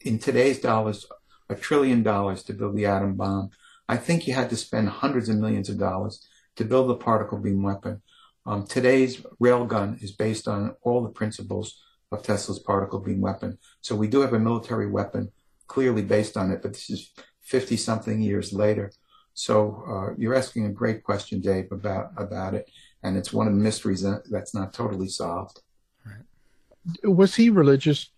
[0.00, 1.06] in today's dollars
[1.48, 3.50] a trillion dollars to build the atom bomb.
[3.88, 7.38] I think you had to spend hundreds of millions of dollars to build the particle
[7.38, 8.02] beam weapon.
[8.46, 11.80] Um, today's railgun is based on all the principles
[12.12, 13.58] of Tesla's particle beam weapon.
[13.80, 15.30] So we do have a military weapon
[15.66, 18.90] clearly based on it, but this is 50 something years later.
[19.34, 22.68] So uh, you're asking a great question, Dave, about about it,
[23.02, 25.62] and it's one of the mysteries that, that's not totally solved.
[26.04, 27.08] Right.
[27.08, 28.10] Was he religious?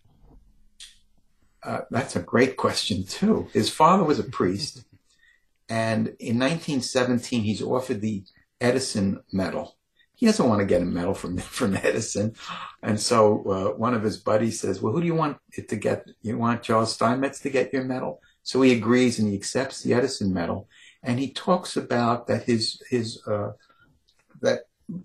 [1.63, 3.47] Uh, that's a great question too.
[3.53, 4.85] His father was a priest,
[5.69, 8.25] and in 1917 he's offered the
[8.61, 9.77] Edison Medal.
[10.23, 12.37] He doesn't want to get a medal from from Edison,
[12.81, 15.75] and so uh, one of his buddies says, "Well, who do you want it to
[15.75, 16.09] get?
[16.23, 19.95] You want Charles Steinmetz to get your medal?" So he agrees and he accepts the
[19.95, 20.69] Edison Medal,
[21.03, 23.51] and he talks about that his his uh,
[24.43, 24.61] that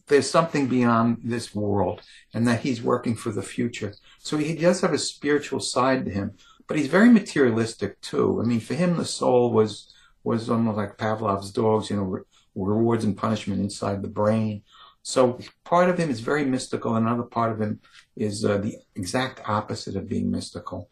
[0.05, 2.03] there's something beyond this world
[2.35, 3.95] and that he's working for the future.
[4.19, 6.33] So he does have a spiritual side to him,
[6.67, 8.39] but he's very materialistic too.
[8.39, 9.91] I mean, for him, the soul was,
[10.23, 12.21] was almost like Pavlov's dogs, you know, re-
[12.55, 14.61] rewards and punishment inside the brain.
[15.07, 16.95] So part of him is very mystical.
[16.95, 17.79] Another part of him
[18.17, 20.89] is uh, the exact opposite of being mystical.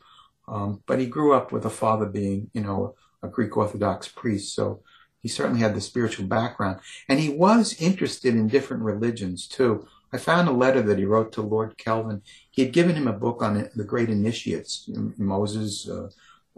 [0.47, 4.55] Um, but he grew up with a father being, you know, a Greek Orthodox priest.
[4.55, 4.81] So
[5.21, 6.79] he certainly had the spiritual background.
[7.09, 9.85] And he was interested in different religions too.
[10.13, 12.21] I found a letter that he wrote to Lord Kelvin.
[12.51, 16.07] He had given him a book on the great initiates, Moses, uh,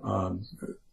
[0.04, 0.44] um,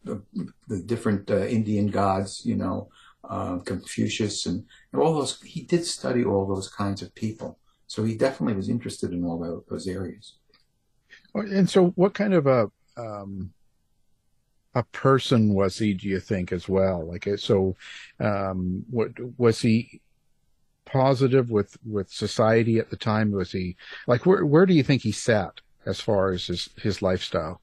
[0.03, 0.23] the,
[0.67, 2.89] the, different uh, Indian gods, you know,
[3.29, 5.41] uh, Confucius, and, all those.
[5.41, 7.59] He did study all those kinds of people.
[7.87, 10.37] So he definitely was interested in all those, areas.
[11.33, 13.51] And so, what kind of a um,
[14.73, 15.93] a person was he?
[15.93, 17.05] Do you think as well?
[17.07, 17.75] Like so,
[18.19, 20.01] um, what was he
[20.85, 23.31] positive with with society at the time?
[23.31, 23.75] Was he
[24.07, 27.61] like where where do you think he sat as far as his his lifestyle?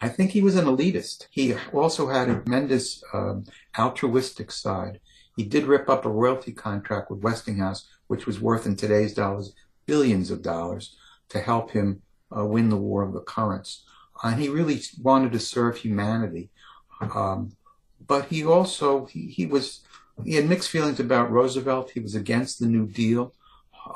[0.00, 1.26] I think he was an elitist.
[1.30, 3.44] He also had a tremendous um,
[3.78, 5.00] altruistic side.
[5.36, 9.54] He did rip up a royalty contract with Westinghouse, which was worth in today's dollars
[9.86, 10.96] billions of dollars,
[11.28, 12.02] to help him
[12.36, 13.84] uh, win the war of the currents.
[14.22, 16.50] And he really wanted to serve humanity.
[17.00, 17.56] Um,
[18.06, 19.82] but he also, he, he was,
[20.24, 21.90] he had mixed feelings about Roosevelt.
[21.90, 23.32] He was against the New Deal.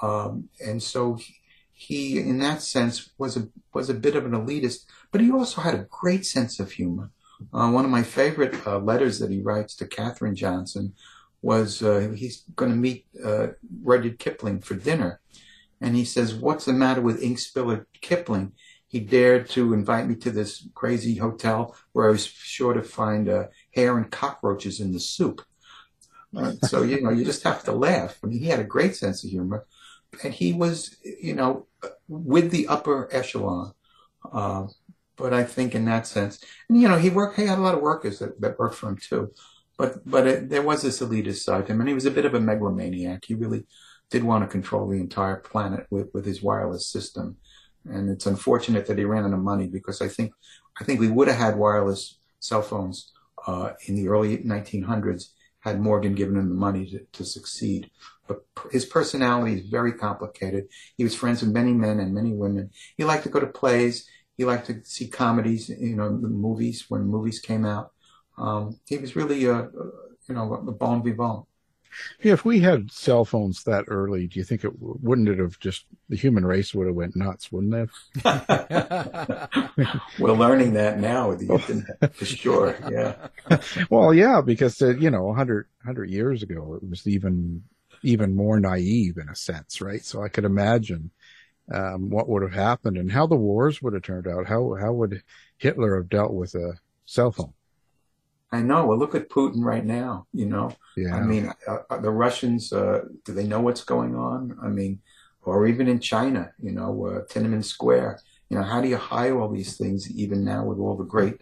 [0.03, 1.35] Um, and so he,
[1.73, 5.61] he, in that sense, was a, was a bit of an elitist, but he also
[5.61, 7.11] had a great sense of humor.
[7.53, 10.93] Uh, one of my favorite uh, letters that he writes to Katherine Johnson
[11.43, 13.49] was uh, he's going to meet uh,
[13.83, 15.21] Rudyard Kipling for dinner.
[15.81, 18.53] And he says, What's the matter with ink spiller Kipling?
[18.87, 23.29] He dared to invite me to this crazy hotel where I was sure to find
[23.29, 25.43] uh, hair and cockroaches in the soup.
[26.37, 28.19] Uh, so, you know, you just have to laugh.
[28.23, 29.65] I mean, he had a great sense of humor.
[30.25, 31.67] And he was, you know,
[32.09, 33.73] with the upper echelon.
[35.21, 37.75] But I think in that sense, and, you know, he worked, he had a lot
[37.75, 39.33] of workers that, that worked for him too.
[39.77, 42.25] But, but it, there was this elitist side to him, and he was a bit
[42.25, 43.25] of a megalomaniac.
[43.25, 43.65] He really
[44.11, 47.37] did want to control the entire planet with, with his wireless system.
[47.89, 50.33] And it's unfortunate that he ran out of money because I think,
[50.81, 53.13] I think we would have had wireless cell phones,
[53.47, 55.31] uh, in the early 1900s
[55.61, 57.91] had Morgan given him the money to, to succeed.
[58.27, 60.69] But his personality is very complicated.
[60.97, 62.71] He was friends with many men and many women.
[62.97, 64.09] He liked to go to plays.
[64.41, 67.93] He liked to see comedies, you know, the movies when movies came out.
[68.39, 69.69] Um, he was really, a,
[70.27, 71.45] you know, a bon vivant.
[72.23, 75.59] Yeah, if we had cell phones that early, do you think it wouldn't it have
[75.59, 77.91] just the human race would have went nuts, wouldn't it?
[80.19, 82.79] We're learning that now with the internet for sure.
[82.91, 83.59] Yeah.
[83.91, 87.65] well, yeah, because uh, you know, 100, 100 years ago, it was even
[88.03, 90.03] even more naive in a sense, right?
[90.03, 91.11] So I could imagine
[91.73, 94.47] um, what would have happened and how the wars would have turned out.
[94.47, 95.23] How how would
[95.59, 96.75] Hitler have dealt with a
[97.07, 97.53] cell phone?
[98.53, 98.87] I know.
[98.87, 100.27] Well, look at Putin right now.
[100.33, 101.15] You know, yeah.
[101.15, 102.73] I mean, uh, the Russians.
[102.73, 104.59] Uh, do they know what's going on?
[104.63, 105.01] I mean,
[105.43, 106.51] or even in China.
[106.61, 108.21] You know, uh, Tiananmen Square.
[108.49, 111.41] You know, how do you hide all these things even now with all the great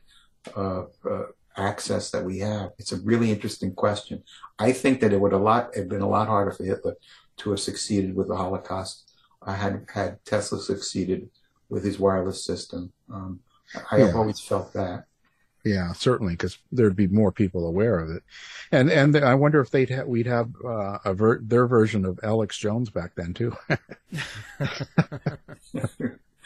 [0.55, 1.23] uh, uh,
[1.57, 2.73] access that we have?
[2.79, 4.23] It's a really interesting question.
[4.59, 6.97] I think that it would a lot have been a lot harder for Hitler
[7.39, 9.08] to have succeeded with the Holocaust.
[9.49, 11.31] I had had Tesla succeeded
[11.71, 12.93] with his wireless system.
[13.11, 13.41] Um,
[13.91, 15.07] I have always felt that.
[15.65, 18.23] Yeah, certainly, because there'd be more people aware of it,
[18.71, 22.21] and and I wonder if they'd ha- we'd have uh, a ver- their version of
[22.23, 23.57] Alex Jones back then too.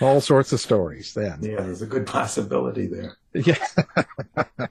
[0.01, 1.41] All sorts of stories then.
[1.43, 3.17] Yeah, there's a good possibility there.
[3.35, 3.59] Yeah,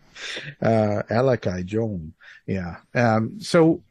[0.62, 1.63] uh, Alec I.
[1.63, 2.13] Jones.
[2.48, 2.78] Yeah.
[2.96, 3.84] Um, so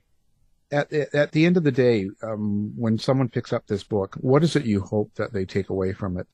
[0.72, 4.42] at at the end of the day, um, when someone picks up this book, what
[4.44, 6.26] is it you hope that they take away from it?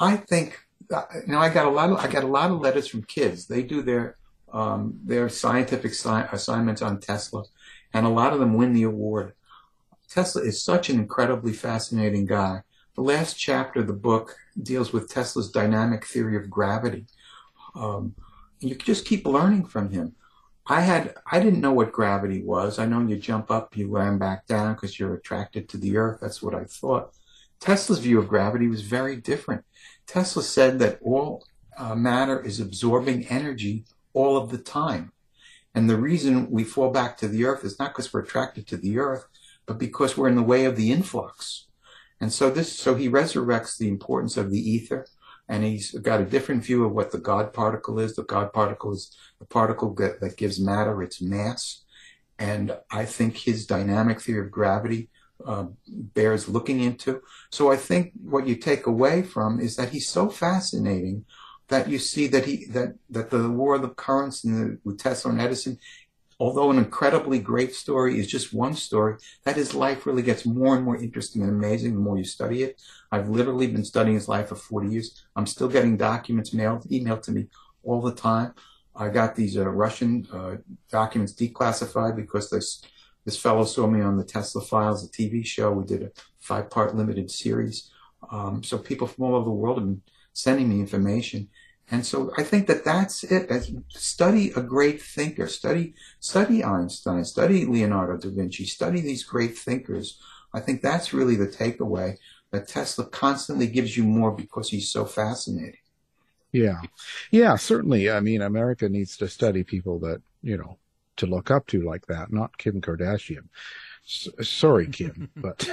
[0.00, 0.58] I think
[0.90, 3.46] you know, I got a lot of I got a lot of letters from kids.
[3.46, 4.16] They do their
[4.52, 7.44] um, their scientific si- assignments on Tesla,
[7.94, 9.32] and a lot of them win the award.
[10.08, 12.62] Tesla is such an incredibly fascinating guy.
[12.94, 17.06] The last chapter of the book deals with Tesla's dynamic theory of gravity.
[17.74, 18.14] Um,
[18.60, 20.14] you just keep learning from him.
[20.72, 22.78] I had I didn't know what gravity was.
[22.78, 26.20] I know you jump up, you land back down because you're attracted to the earth.
[26.22, 27.12] That's what I thought.
[27.60, 29.66] Tesla's view of gravity was very different.
[30.06, 31.44] Tesla said that all
[31.76, 35.12] uh, matter is absorbing energy all of the time.
[35.74, 38.78] And the reason we fall back to the earth is not because we're attracted to
[38.78, 39.26] the earth,
[39.66, 41.66] but because we're in the way of the influx.
[42.18, 45.06] And so this, so he resurrects the importance of the ether
[45.52, 48.16] and he's got a different view of what the God particle is.
[48.16, 51.84] The God particle is the particle that, that gives matter its mass.
[52.38, 55.10] And I think his dynamic theory of gravity
[55.46, 57.20] uh, bears looking into.
[57.50, 61.26] So I think what you take away from is that he's so fascinating
[61.68, 64.98] that you see that he that that the War of the Currents and the, with
[64.98, 65.78] Tesla and Edison,
[66.38, 70.76] although an incredibly great story is just one story, that his life really gets more
[70.76, 72.80] and more interesting and amazing the more you study it.
[73.10, 75.24] I've literally been studying his life for 40 years.
[75.36, 77.48] I'm still getting documents mailed, emailed to me
[77.82, 78.54] all the time.
[78.94, 80.56] I got these uh, Russian uh,
[80.90, 82.82] documents declassified because this
[83.24, 85.70] this fellow saw me on the Tesla Files, a TV show.
[85.70, 87.90] We did a five part limited series.
[88.30, 91.48] Um, so people from all over the world have been sending me information.
[91.92, 93.50] And so I think that that's it.
[93.50, 95.46] That's, study a great thinker.
[95.46, 100.18] Study, study Einstein, study Leonardo da Vinci, study these great thinkers.
[100.54, 102.16] I think that's really the takeaway
[102.50, 105.80] that Tesla constantly gives you more because he's so fascinating.
[106.50, 106.80] Yeah.
[107.30, 108.10] Yeah, certainly.
[108.10, 110.78] I mean, America needs to study people that, you know,
[111.18, 113.48] to look up to like that, not Kim Kardashian.
[114.06, 115.68] S- sorry, Kim, but,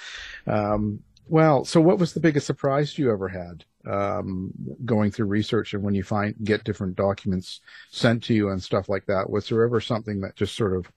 [0.46, 4.52] um, well, so what was the biggest surprise you ever had um,
[4.84, 7.60] going through research and when you find get different documents
[7.90, 9.30] sent to you and stuff like that?
[9.30, 10.90] Was there ever something that just sort of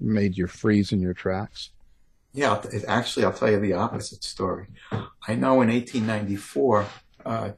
[0.00, 1.70] made you freeze in your tracks?
[2.32, 4.66] Yeah, it, actually, I'll tell you the opposite story.
[4.92, 6.86] I know in 1894,
[7.24, 7.50] uh,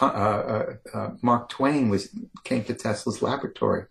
[0.00, 2.08] uh, uh, uh, Mark Twain was
[2.44, 3.84] came to Tesla's laboratory.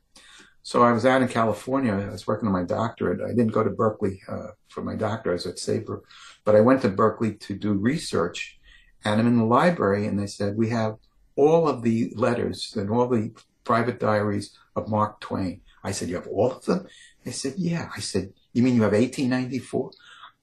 [0.63, 1.93] So I was out in California.
[1.93, 3.21] I was working on my doctorate.
[3.21, 5.33] I didn't go to Berkeley uh, for my doctorate.
[5.33, 6.05] I was at Saybrook,
[6.45, 8.59] but I went to Berkeley to do research.
[9.03, 10.97] And I'm in the library, and they said we have
[11.35, 13.31] all of the letters and all the
[13.63, 15.61] private diaries of Mark Twain.
[15.83, 16.87] I said, you have all of them?
[17.23, 17.89] They said, yeah.
[17.95, 19.91] I said, you mean you have 1894?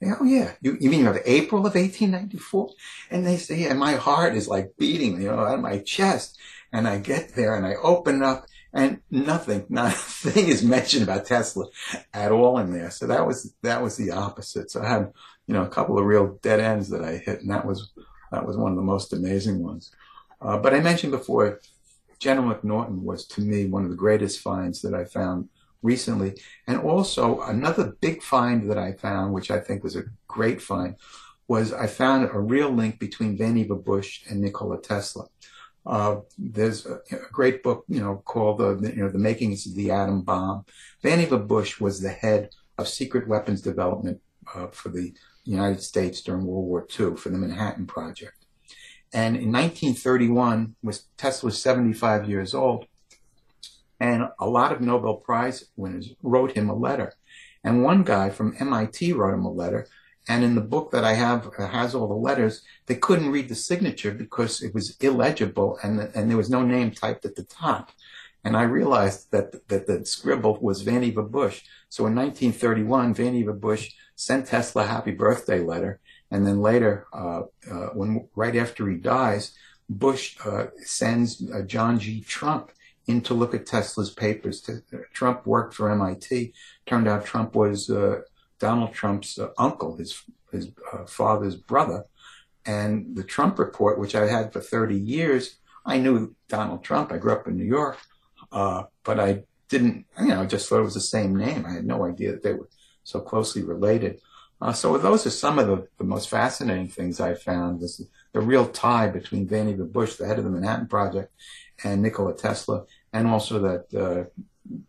[0.04, 0.52] Oh yeah.
[0.60, 2.70] You, you mean you have April of 1894?
[3.10, 6.38] And they say, and my heart is like beating, you know, out of my chest.
[6.72, 11.02] And I get there and I open up and nothing, not a thing is mentioned
[11.02, 11.66] about Tesla
[12.12, 12.90] at all in there.
[12.90, 14.70] So that was, that was the opposite.
[14.70, 15.12] So I had,
[15.46, 17.90] you know, a couple of real dead ends that I hit and that was,
[18.32, 19.90] that was one of the most amazing ones.
[20.40, 21.60] Uh, but I mentioned before,
[22.18, 25.48] General McNaughton was to me one of the greatest finds that I found
[25.82, 26.34] recently.
[26.66, 30.96] And also another big find that I found, which I think was a great find,
[31.46, 35.26] was I found a real link between Vannevar Bush and Nikola Tesla.
[35.86, 39.74] Uh, there's a, a, great book, you know, called the, you know, the makings of
[39.74, 40.66] the atom bomb.
[41.02, 44.20] Vannevar Bush was the head of secret weapons development
[44.54, 45.14] uh, for the
[45.50, 48.44] United States during World War II for the Manhattan Project.
[49.12, 52.86] And in 1931, was Tesla was 75 years old,
[53.98, 57.14] and a lot of Nobel Prize winners wrote him a letter.
[57.64, 59.86] And one guy from MIT wrote him a letter.
[60.28, 63.48] And in the book that I have uh, has all the letters, they couldn't read
[63.48, 67.44] the signature because it was illegible and, and there was no name typed at the
[67.44, 67.90] top.
[68.44, 71.62] And I realized that, that the scribble was Vannevar Bush.
[71.88, 76.00] So in 1931, Vannevar Bush sent Tesla a happy birthday letter.
[76.30, 79.56] And then later, uh, uh, when right after he dies,
[79.88, 82.20] Bush uh, sends uh, John G.
[82.20, 82.72] Trump
[83.06, 84.68] in to look at Tesla's papers.
[85.14, 86.52] Trump worked for MIT.
[86.84, 88.22] Turned out Trump was uh,
[88.58, 92.04] Donald Trump's uh, uncle, his his uh, father's brother.
[92.66, 97.12] And the Trump report, which I had for 30 years, I knew Donald Trump.
[97.12, 97.98] I grew up in New York,
[98.50, 101.64] uh, but I didn't, you know, I just thought it was the same name.
[101.64, 102.68] I had no idea that they were
[103.08, 104.20] so closely related.
[104.60, 107.80] Uh, so those are some of the, the most fascinating things I found.
[107.80, 108.02] This
[108.34, 111.32] the real tie between Vannevar Bush, the head of the Manhattan Project,
[111.84, 112.84] and Nikola Tesla,
[113.14, 114.24] and also that uh,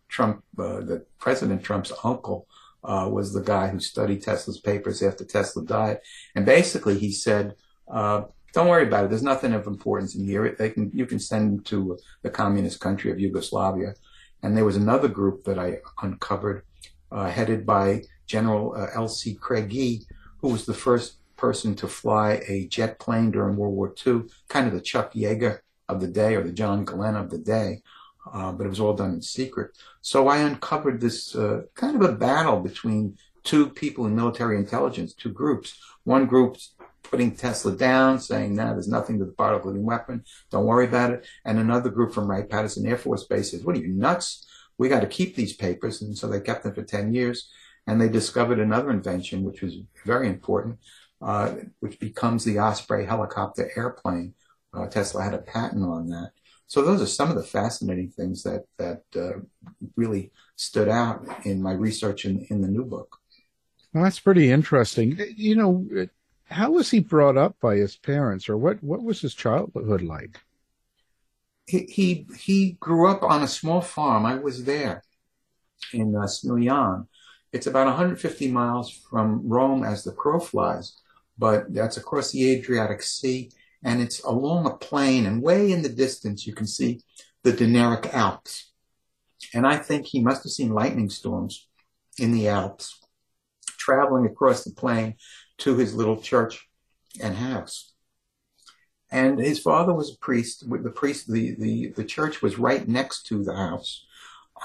[0.08, 2.46] Trump, uh, that President Trump's uncle,
[2.84, 5.98] uh, was the guy who studied Tesla's papers after Tesla died,
[6.34, 7.54] and basically he said,
[7.88, 9.10] uh, "Don't worry about it.
[9.10, 10.54] There's nothing of importance in here.
[10.58, 13.94] They can, you can send them to the communist country of Yugoslavia."
[14.42, 16.64] And there was another group that I uncovered,
[17.10, 19.34] headed by General uh, L.C.
[19.34, 20.06] Craigie,
[20.38, 24.66] who was the first person to fly a jet plane during World War II, kind
[24.66, 27.82] of the Chuck Yeager of the day or the John Glenn of the day
[28.32, 29.76] uh, but it was all done in secret.
[30.00, 35.14] So I uncovered this uh, kind of a battle between two people in military intelligence,
[35.14, 35.78] two groups.
[36.04, 36.56] One group
[37.02, 40.24] putting Tesla down, saying, "No, there's nothing to the particle weapon.
[40.50, 43.76] Don't worry about it." And another group from Wright Patterson Air Force Base says, "What
[43.76, 44.46] are you nuts?
[44.80, 47.38] We got to keep these papers." And so they kept them for ten years,
[47.86, 49.74] and they discovered another invention, which was
[50.12, 50.74] very important,
[51.28, 51.46] uh,
[51.82, 54.34] which becomes the Osprey helicopter airplane.
[54.74, 56.30] Uh, Tesla had a patent on that.
[56.66, 59.40] So those are some of the fascinating things that that uh,
[59.96, 60.24] really
[60.56, 63.10] stood out in my research in, in the new book.
[63.92, 65.18] Well, that's pretty interesting.
[65.36, 65.72] You know,
[66.44, 68.76] how was he brought up by his parents, or what?
[68.90, 70.34] What was his childhood like?
[71.70, 74.26] He he, grew up on a small farm.
[74.26, 75.02] I was there
[75.92, 77.06] in uh, Smiljan.
[77.52, 80.96] It's about 150 miles from Rome as the crow flies,
[81.38, 83.50] but that's across the Adriatic Sea
[83.82, 87.00] and it's along a plain, and way in the distance you can see
[87.42, 88.70] the Dinaric Alps.
[89.54, 91.66] And I think he must have seen lightning storms
[92.18, 92.98] in the Alps,
[93.78, 95.14] traveling across the plain
[95.58, 96.68] to his little church
[97.22, 97.89] and house.
[99.10, 100.68] And his father was a priest.
[100.68, 104.06] The priest, the, the, the church was right next to the house.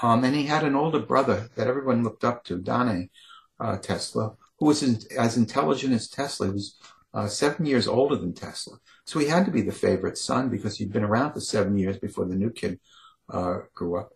[0.02, 3.10] Um, and he had an older brother that everyone looked up to, Dane
[3.58, 6.46] uh, Tesla, who was in, as intelligent as Tesla.
[6.46, 6.78] He was
[7.14, 8.78] uh, seven years older than Tesla.
[9.04, 11.98] So he had to be the favorite son because he'd been around for seven years
[11.98, 12.78] before the new kid
[13.30, 14.12] uh, grew up.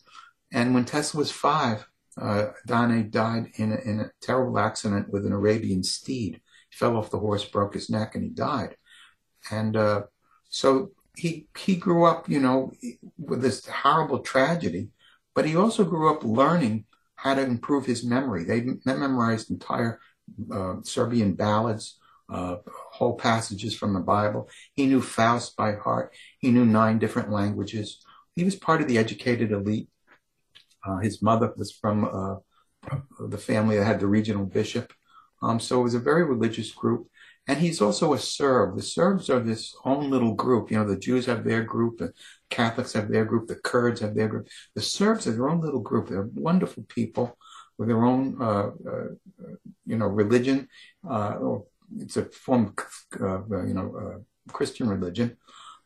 [0.52, 1.86] And when Tesla was five,
[2.20, 6.40] uh, died in a, in a terrible accident with an Arabian steed.
[6.68, 8.76] He fell off the horse, broke his neck, and he died.
[9.50, 10.02] And uh,
[10.50, 12.72] so he he grew up, you know,
[13.18, 14.88] with this horrible tragedy,
[15.34, 16.84] but he also grew up learning
[17.16, 18.44] how to improve his memory.
[18.44, 20.00] They memorized entire
[20.52, 21.98] uh, Serbian ballads,
[22.32, 22.56] uh,
[22.92, 24.48] whole passages from the Bible.
[24.74, 26.14] He knew Faust by heart.
[26.38, 28.02] He knew nine different languages.
[28.34, 29.88] He was part of the educated elite.
[30.86, 32.36] Uh, his mother was from uh,
[33.28, 34.92] the family that had the regional bishop.
[35.42, 37.08] Um, so it was a very religious group.
[37.46, 38.76] And he's also a Serb.
[38.76, 40.70] The Serbs are this own little group.
[40.70, 42.12] You know, the Jews have their group, the
[42.48, 44.48] Catholics have their group, the Kurds have their group.
[44.74, 46.08] The Serbs are their own little group.
[46.08, 47.36] They're wonderful people
[47.76, 49.08] with their own, uh, uh,
[49.86, 50.68] you know, religion.
[51.08, 51.58] Uh,
[51.98, 52.74] it's a form
[53.18, 55.36] of, uh, you know, uh, Christian religion.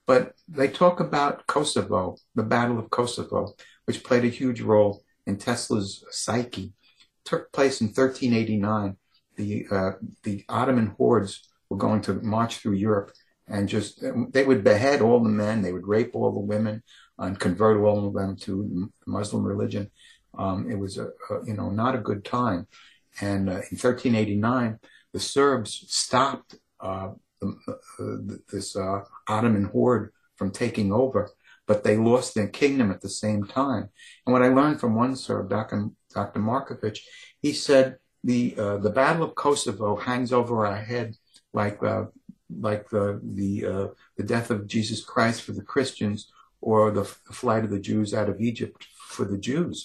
[0.07, 3.55] But they talk about Kosovo, the Battle of Kosovo,
[3.87, 6.65] which played a huge role in Tesla's psyche.
[6.65, 8.97] It took place in 1389.
[9.37, 13.13] The uh, the Ottoman hordes were going to march through Europe
[13.47, 16.83] and just they would behead all the men, they would rape all the women,
[17.19, 19.91] and convert all of them to Muslim religion.
[20.37, 22.67] Um, it was a, a, you know not a good time.
[23.21, 24.79] And uh, in 1389,
[25.13, 27.11] the Serbs stopped uh,
[27.41, 27.57] the,
[28.01, 31.31] uh, this uh, Ottoman horde from taking over,
[31.67, 33.89] but they lost their kingdom at the same time.
[34.27, 35.91] And what I learned from one Serb, Dr.
[36.13, 36.41] Dr.
[36.41, 36.99] Markovic,
[37.41, 41.17] he said the uh, the Battle of Kosovo hangs over our head
[41.53, 42.07] like uh,
[42.51, 47.63] like the the uh, the death of Jesus Christ for the Christians or the, flight
[47.63, 49.85] of the Jews out of Egypt for the Jews.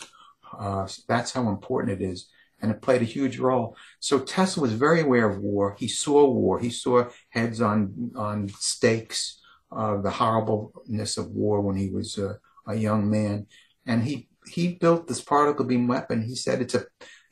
[0.58, 2.30] Uh, that's how important it is,
[2.62, 3.76] and it played a huge role.
[4.00, 5.76] So Tesla was very aware of war.
[5.78, 6.60] He saw war.
[6.60, 12.76] He saw heads on on stakes, uh, the horribleness of war when he was a
[12.76, 13.48] young man,
[13.86, 16.22] and he he built this particle beam weapon.
[16.24, 16.86] He said it's a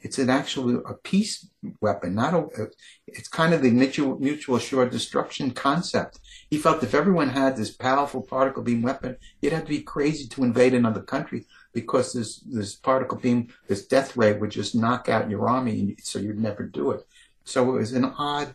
[0.07, 1.49] it's an actually a peace
[1.81, 2.69] weapon, not a.
[3.07, 6.21] It's kind of the mutual, mutual assured destruction concept.
[6.49, 10.25] He felt if everyone had this powerful particle beam weapon, you'd have to be crazy
[10.29, 15.09] to invade another country because this this particle beam, this death ray, would just knock
[15.09, 17.05] out your army, and so you'd never do it.
[17.43, 18.53] So it was an odd,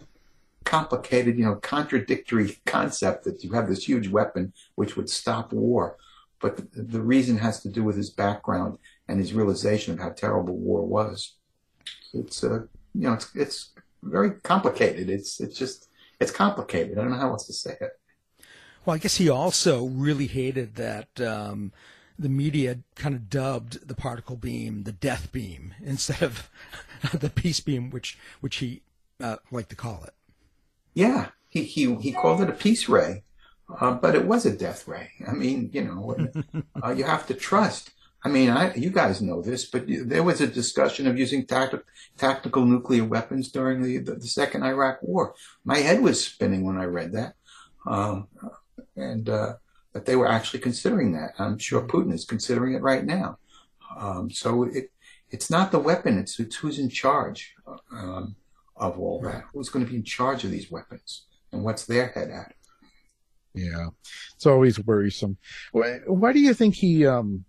[0.64, 5.98] complicated, you know, contradictory concept that you have this huge weapon which would stop war.
[6.40, 10.11] But the, the reason has to do with his background and his realization of how
[10.11, 11.36] terrible war was.
[12.12, 13.70] It's uh, you know, it's it's
[14.03, 15.09] very complicated.
[15.09, 15.89] It's it's just
[16.20, 16.99] it's complicated.
[16.99, 17.99] I don't know how else to say it.
[18.85, 21.72] Well, I guess he also really hated that um,
[22.18, 26.51] the media kind of dubbed the particle beam the death beam instead of
[27.12, 28.83] the peace beam, which which he
[29.20, 30.14] uh, liked to call it.
[30.95, 33.22] Yeah, he he he called it a peace ray,
[33.80, 35.11] uh, but it was a death ray.
[35.26, 36.16] I mean, you know,
[36.85, 37.91] uh, you have to trust.
[38.25, 41.83] I mean, I, you guys know this, but there was a discussion of using tacti-
[42.16, 45.35] tactical nuclear weapons during the, the, the, second Iraq war.
[45.64, 47.35] My head was spinning when I read that.
[47.85, 48.29] Um,
[48.95, 49.55] and, uh,
[49.93, 51.33] that they were actually considering that.
[51.39, 53.39] I'm sure Putin is considering it right now.
[53.99, 54.91] Um, so it,
[55.31, 57.55] it's not the weapon, it's, it's who's in charge,
[57.91, 58.37] um,
[58.77, 59.45] of all that.
[59.53, 62.55] Who's going to be in charge of these weapons and what's their head at?
[63.55, 63.89] Yeah.
[64.35, 65.37] It's always worrisome.
[65.73, 67.45] Why, why do you think he, um,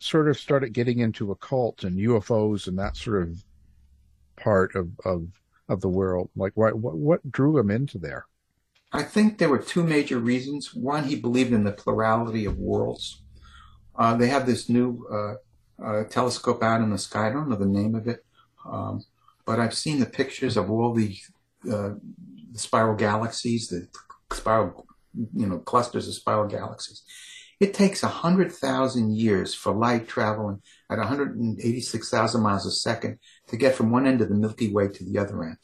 [0.00, 3.44] sort of started getting into occult and UFOs and that sort of
[4.36, 5.28] part of of
[5.68, 6.30] of the world?
[6.34, 8.26] Like, what what, drew him into there?
[8.92, 10.74] I think there were two major reasons.
[10.74, 13.22] One, he believed in the plurality of worlds.
[13.94, 17.28] Uh, they have this new uh, uh, telescope out in the sky.
[17.28, 18.24] I don't know the name of it,
[18.68, 19.04] um,
[19.46, 21.16] but I've seen the pictures of all the,
[21.70, 21.90] uh,
[22.52, 23.86] the spiral galaxies, the
[24.34, 27.02] spiral, you know, clusters of spiral galaxies.
[27.60, 33.90] It takes 100,000 years for light traveling at 186,000 miles a second to get from
[33.90, 35.58] one end of the Milky Way to the other end.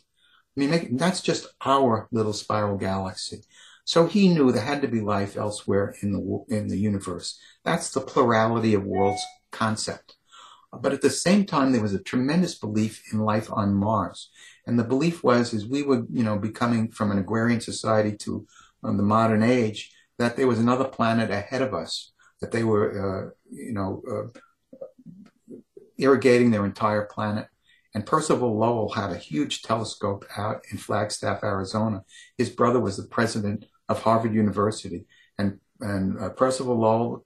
[0.57, 3.43] I mean, that's just our little spiral galaxy.
[3.85, 7.39] So he knew there had to be life elsewhere in the in the universe.
[7.65, 9.23] That's the plurality of worlds
[9.53, 10.17] concept.
[10.73, 14.31] But at the same time, there was a tremendous belief in life on Mars,
[14.67, 18.47] and the belief was, as we were, you know, becoming from an agrarian society to
[18.83, 22.87] um, the modern age, that there was another planet ahead of us, that they were,
[23.27, 24.41] uh, you know, uh,
[25.99, 27.47] irrigating their entire planet.
[27.95, 32.03] And Percival Lowell had a huge telescope out in Flagstaff, Arizona.
[32.37, 35.07] His brother was the president of Harvard University.
[35.39, 37.25] And, and uh, Percival Lowell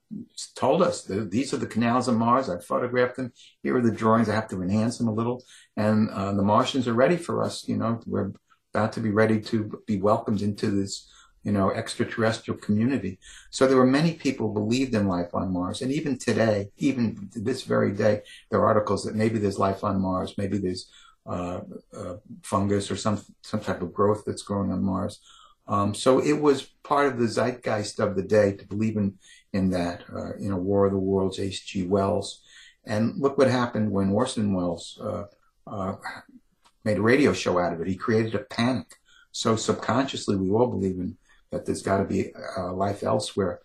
[0.55, 2.49] told us these are the canals of Mars.
[2.49, 3.33] I photographed them.
[3.63, 4.29] Here are the drawings.
[4.29, 5.43] I have to enhance them a little.
[5.75, 7.67] And uh, the Martians are ready for us.
[7.67, 8.31] You know, we're
[8.73, 11.11] about to be ready to be welcomed into this
[11.43, 13.19] you know, extraterrestrial community.
[13.49, 15.81] So there were many people who believed in life on Mars.
[15.81, 20.01] And even today, even this very day, there are articles that maybe there's life on
[20.01, 20.89] Mars, maybe there's
[21.25, 21.61] uh,
[21.97, 25.19] uh, fungus or some, some type of growth that's growing on Mars.
[25.67, 29.15] Um, so it was part of the zeitgeist of the day to believe in,
[29.53, 31.83] in that, uh, you know, War of the Worlds, H.G.
[31.87, 32.41] Wells.
[32.85, 35.23] And look what happened when Orson Welles, uh,
[35.67, 35.95] uh,
[36.83, 37.87] made a radio show out of it.
[37.87, 38.95] He created a panic.
[39.31, 41.17] So subconsciously, we all believe in
[41.51, 43.59] that there's got to be uh, life elsewhere.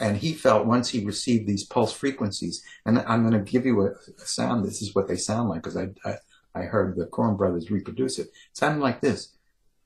[0.00, 3.82] And he felt once he received these pulse frequencies, and I'm going to give you
[3.82, 4.64] a, a sound.
[4.64, 6.16] This is what they sound like because I, I,
[6.54, 8.28] I heard the Corum brothers reproduce it.
[8.28, 9.36] It sounded like this.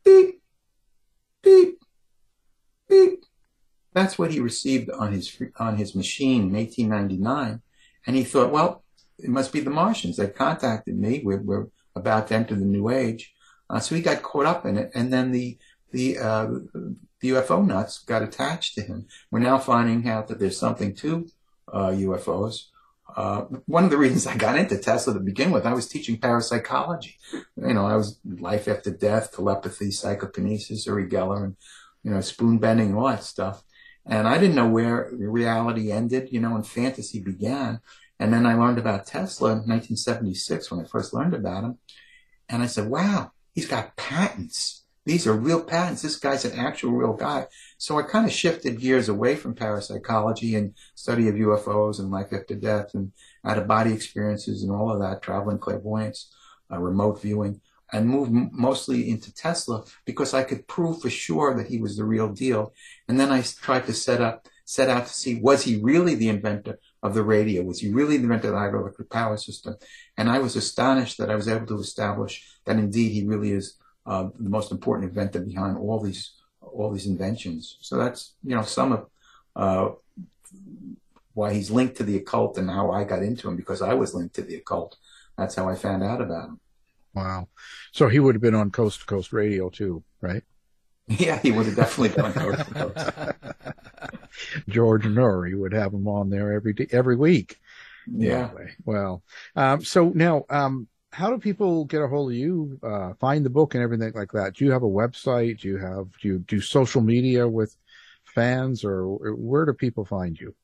[0.05, 0.41] Beep,
[1.43, 1.79] beep,
[2.89, 3.25] beep.
[3.93, 7.63] That's what he received on his on his machine in 1899,
[8.07, 8.85] and he thought, well,
[9.19, 10.17] it must be the Martians.
[10.17, 11.23] They contacted me.
[11.25, 13.35] We're, we're about to enter the new age,
[13.69, 15.59] uh, so he got caught up in it, and then the
[15.97, 16.47] the uh,
[17.21, 19.07] the UFO nuts got attached to him.
[19.31, 21.29] We're now finding out that there's something to
[21.73, 22.67] uh, UFOs.
[23.17, 26.19] Uh, one of the reasons I got into Tesla to begin with, I was teaching
[26.19, 27.17] parapsychology.
[27.33, 31.57] You know, I was life after death, telepathy, psychokinesis, Uri Geller, and
[32.05, 33.65] you know, spoon bending, all that stuff.
[34.05, 37.81] And I didn't know where reality ended, you know, and fantasy began.
[38.21, 41.79] And then I learned about Tesla in 1976 when I first learned about him.
[42.49, 44.86] And I said, wow, he's got patents.
[45.07, 46.03] These are real patents.
[46.03, 47.47] This guy's an actual real guy.
[47.79, 52.33] So I kind of shifted gears away from parapsychology and study of UFOs and life
[52.33, 53.13] after death and
[53.45, 56.35] out of body experiences and all of that, traveling clairvoyance,
[56.73, 57.61] uh, remote viewing,
[57.93, 61.97] and moved m- mostly into Tesla because I could prove for sure that he was
[61.97, 62.75] the real deal.
[63.07, 66.31] And then I tried to set up, set out to see was he really the
[66.31, 67.63] inventor of the radio?
[67.63, 69.77] Was he really the inventor of the hydroelectric power system?
[70.17, 73.79] And I was astonished that I was able to establish that indeed he really is
[74.07, 77.79] uh, the most important inventor behind all these all these inventions.
[77.81, 79.07] So that's you know some of
[79.55, 79.91] uh,
[81.35, 84.15] why he's linked to the occult and how I got into him because I was
[84.15, 84.97] linked to the occult.
[85.37, 86.61] That's how I found out about him.
[87.15, 87.49] Wow.
[87.93, 90.43] So he would have been on Coast to Coast Radio too, right?
[91.09, 94.19] Yeah, he would have definitely been on Coast to Coast.
[94.69, 97.61] George Noory would have him on there every day, every week.
[98.09, 98.49] Yeah.
[98.49, 99.23] Anyway, well,
[99.55, 103.49] um, so now, um, how do people get a hold of you, uh, find the
[103.49, 104.55] book and everything like that?
[104.55, 105.61] Do you have a website?
[105.61, 107.75] Do you have, do you do social media with
[108.27, 110.55] fans or where do people find you?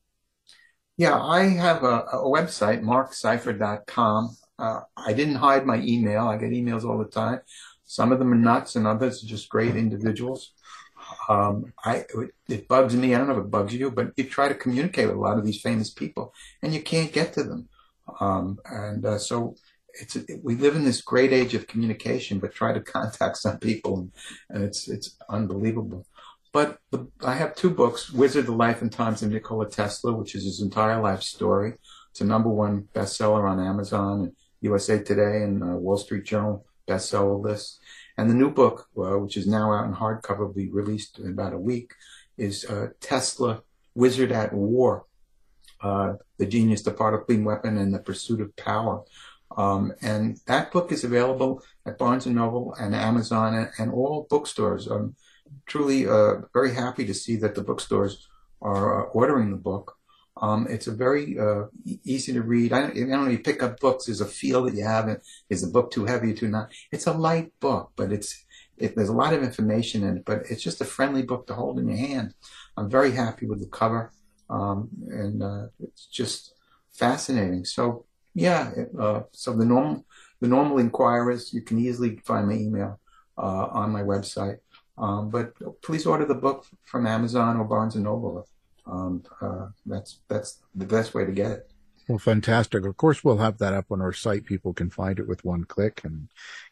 [0.95, 4.37] Yeah, I have a, a website, marcseifer.com.
[4.59, 6.27] Uh, I didn't hide my email.
[6.27, 7.39] I get emails all the time.
[7.85, 10.53] Some of them are nuts and others are just great individuals.
[11.29, 12.05] Um, I,
[12.47, 13.15] it bugs me.
[13.15, 15.39] I don't know if it bugs you, but you try to communicate with a lot
[15.39, 16.31] of these famous people
[16.61, 17.69] and you can't get to them.
[18.19, 19.55] Um, and, uh, so
[19.93, 23.99] it's, we live in this great age of communication, but try to contact some people
[23.99, 24.11] and,
[24.49, 26.05] and it's, it's unbelievable.
[26.51, 30.35] But the, I have two books, Wizard, the Life and Times of Nikola Tesla, which
[30.35, 31.73] is his entire life story.
[32.11, 36.65] It's a number one bestseller on Amazon and USA Today and uh, Wall Street Journal
[36.87, 37.79] bestseller list.
[38.17, 41.29] And the new book, uh, which is now out in hardcover, will be released in
[41.29, 41.93] about a week,
[42.37, 43.63] is uh, Tesla
[43.95, 45.05] Wizard at War,
[45.81, 49.03] uh, The Genius, the Particle Beam Weapon, and the Pursuit of Power.
[49.57, 54.27] Um, and that book is available at Barnes & Noble and Amazon and, and all
[54.29, 54.87] bookstores.
[54.87, 55.15] I'm
[55.65, 58.27] truly uh, very happy to see that the bookstores
[58.61, 59.95] are uh, ordering the book.
[60.41, 61.65] Um, it's a very uh,
[62.03, 62.73] easy to read.
[62.73, 63.29] I don't, I don't know.
[63.29, 64.05] You pick up books.
[64.05, 65.15] There's a feel that you have.
[65.49, 66.71] Is the book too heavy, too not?
[66.91, 68.43] It's a light book, but it's
[68.77, 70.25] it, there's a lot of information in it.
[70.25, 72.33] But it's just a friendly book to hold in your hand.
[72.75, 74.11] I'm very happy with the cover,
[74.49, 76.55] um, and uh, it's just
[76.91, 77.65] fascinating.
[77.65, 80.05] So yeah, uh, so the normal
[80.41, 82.99] the normal inquirers, you can easily find my email
[83.37, 84.57] uh, on my website.
[84.97, 88.45] Um, but please order the book from Amazon or Barnes and Noble
[88.85, 91.71] um, uh, that's that's the best way to get it.
[92.07, 92.85] Well, fantastic.
[92.85, 94.45] Of course, we'll have that up on our site.
[94.45, 96.27] People can find it with one click and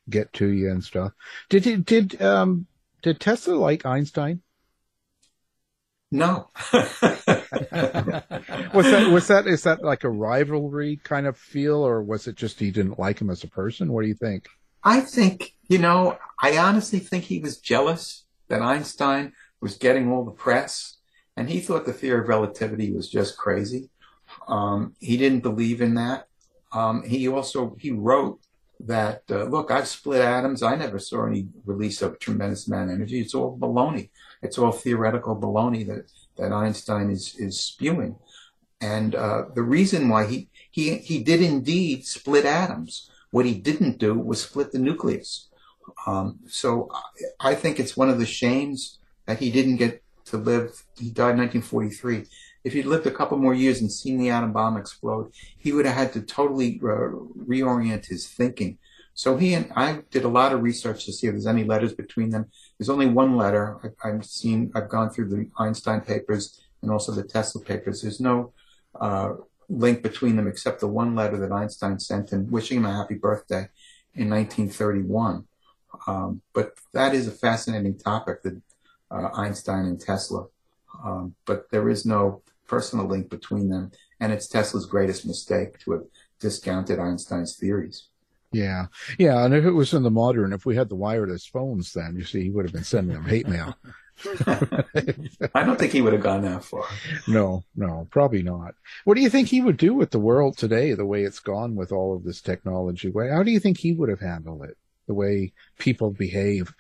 [0.10, 1.14] get to you and stuff.
[1.50, 2.68] Did did um
[3.02, 4.42] did Tesla like Einstein?
[6.12, 6.50] No.
[6.74, 6.82] was
[8.92, 12.60] that was that is that like a rivalry kind of feel, or was it just
[12.60, 13.94] he didn't like him as a person?
[13.94, 14.48] What do you think?
[14.84, 16.18] I think you know.
[16.44, 20.98] I honestly think he was jealous that Einstein was getting all the press
[21.38, 23.90] and he thought the theory of relativity was just crazy.
[24.48, 26.28] Um, he didn't believe in that.
[26.74, 28.40] Um, he also he wrote
[28.80, 30.64] that uh, look, I've split atoms.
[30.64, 33.22] I never saw any release of tremendous amount of energy.
[33.22, 34.10] It's all baloney.
[34.42, 38.16] It's all theoretical baloney that that Einstein is is spewing.
[38.80, 43.10] And uh, the reason why he he he did indeed split atoms.
[43.32, 45.48] What he didn't do was split the nucleus.
[46.06, 46.90] Um, so
[47.40, 50.84] I think it's one of the shames that he didn't get to live.
[50.98, 52.26] He died in 1943.
[52.64, 55.86] If he'd lived a couple more years and seen the atom bomb explode, he would
[55.86, 57.16] have had to totally uh,
[57.48, 58.78] reorient his thinking.
[59.14, 61.94] So he and I did a lot of research to see if there's any letters
[61.94, 62.46] between them.
[62.78, 63.94] There's only one letter.
[64.04, 68.02] I, have seen, I've gone through the Einstein papers and also the Tesla papers.
[68.02, 68.54] There's no
[69.00, 69.34] uh,
[69.70, 73.16] link between them except the one letter that Einstein sent him wishing him a happy
[73.16, 73.68] birthday
[74.16, 75.46] in 1931.
[76.08, 78.62] Um, but that is a fascinating topic that
[79.12, 80.48] uh, Einstein and Tesla.
[81.04, 85.92] Um, but there is no personal link between them, and it's Tesla's greatest mistake to
[85.92, 86.04] have
[86.40, 88.08] discounted Einstein's theories.
[88.52, 88.88] Yeah,
[89.18, 92.16] yeah, and if it was in the modern, if we had the wireless phones, then
[92.18, 93.76] you see, he would have been sending them hate mail.
[95.56, 96.84] I don't think he would have gone that far.
[97.28, 98.76] No, no, probably not.
[99.06, 101.76] What do you think he would do with the world today, the way it's gone
[101.76, 103.12] with all of this technology?
[103.16, 104.78] How do you think he would have handled it,
[105.08, 106.74] the way people behave?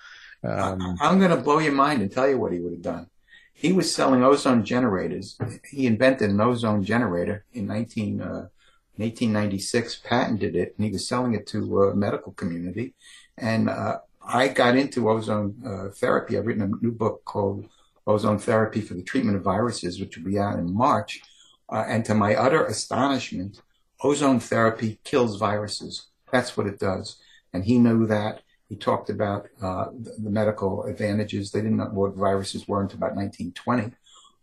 [0.43, 3.07] Um, I'm going to blow your mind and tell you what he would have done.
[3.53, 5.38] He was selling ozone generators.
[5.69, 8.47] He invented an ozone generator in 19, uh,
[9.02, 12.93] 1896, patented it, and he was selling it to a medical community.
[13.38, 16.38] And uh, I got into ozone uh, therapy.
[16.38, 17.68] I've written a new book called
[18.06, 21.22] Ozone Therapy for the Treatment of Viruses, which will be out in March.
[21.70, 23.62] Uh, and to my utter astonishment,
[24.04, 26.08] ozone therapy kills viruses.
[26.32, 27.18] That's what it does.
[27.54, 28.41] And he knew that.
[28.70, 31.52] He talked about uh, the, the, medical advantages.
[31.52, 33.93] They didn't know what viruses were until about 1920.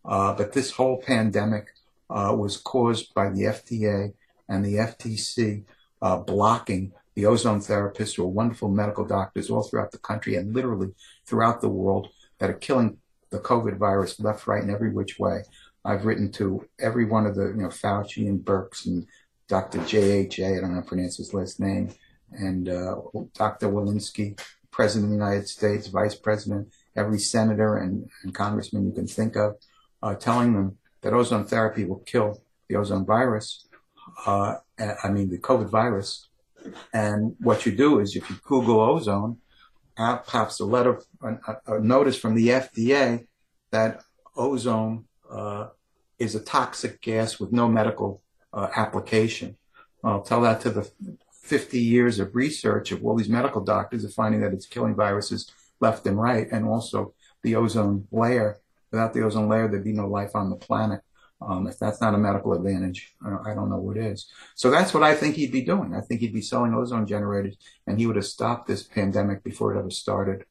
[0.05, 1.69] Uh, but this whole pandemic
[2.11, 4.13] uh, was caused by the FDA
[4.49, 5.65] and the FTC
[6.01, 10.55] uh, blocking the ozone therapists who are wonderful medical doctors all throughout the country and
[10.55, 10.95] literally
[11.27, 12.99] throughout the world that are killing
[13.31, 15.43] the COVID virus left, right, and every which way.
[15.85, 19.07] I've written to every one of the, you know, Fauci and Birx and
[19.49, 19.79] Dr.
[19.79, 21.93] JHA, I don't know how to pronounce his last name,
[22.33, 22.97] and uh,
[23.35, 23.69] Dr.
[23.69, 24.39] Walensky,
[24.71, 29.37] President of the United States, Vice President, every senator and, and congressman you can think
[29.37, 29.57] of,
[30.03, 33.67] uh, telling them that ozone therapy will kill the ozone virus.
[34.27, 36.29] Uh, I mean, the COVID virus,
[36.93, 39.39] and what you do is if you Google ozone,
[39.97, 43.27] out pops a letter, a, a notice from the FDA
[43.71, 44.03] that
[44.37, 45.69] ozone uh,
[46.19, 49.57] is a toxic gas with no medical uh, application.
[50.05, 50.91] I'll tell that to the
[51.43, 55.51] 50 years of research of all these medical doctors are finding that it's killing viruses
[55.81, 58.59] left and right, and also the ozone layer.
[58.91, 61.01] Without the ozone layer, there'd be no life on the planet.
[61.41, 64.29] Um, if that's not a medical advantage, I don't, know what is.
[64.57, 65.95] So that's what I think he'd be doing.
[65.95, 69.75] I think he'd be selling ozone generators, and he would have stopped this pandemic before
[69.75, 70.45] it ever started.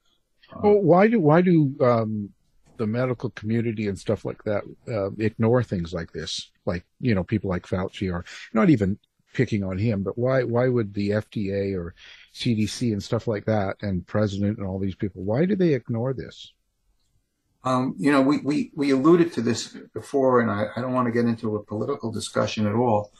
[0.53, 2.29] Um, well, why do why do um,
[2.77, 6.51] the medical community and stuff like that uh, ignore things like this?
[6.65, 8.23] Like you know, people like Fauci are
[8.53, 8.97] not even
[9.33, 11.95] picking on him, but why why would the FDA or
[12.33, 16.13] CDC and stuff like that, and president and all these people, why do they ignore
[16.13, 16.53] this?
[17.67, 21.07] Um, you know, we, we, we alluded to this before, and I, I don't want
[21.07, 23.11] to get into a political discussion at all.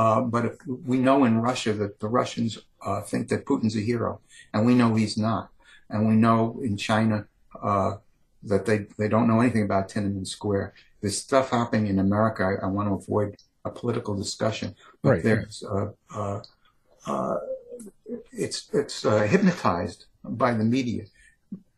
[0.00, 0.44] Uh, but
[0.90, 2.52] we know in Russia that the Russians
[2.86, 4.20] uh, think that Putin's a hero,
[4.52, 5.50] and we know he's not.
[5.90, 7.26] And we know in China
[7.70, 7.92] uh,
[8.44, 10.74] that they, they don't know anything about Tiananmen Square.
[11.00, 12.42] There's stuff happening in America.
[12.44, 15.22] I, I want to avoid a political discussion, but right.
[15.22, 16.40] there's uh, uh,
[17.06, 17.36] uh,
[18.32, 21.04] it's it's hypnotized by the media.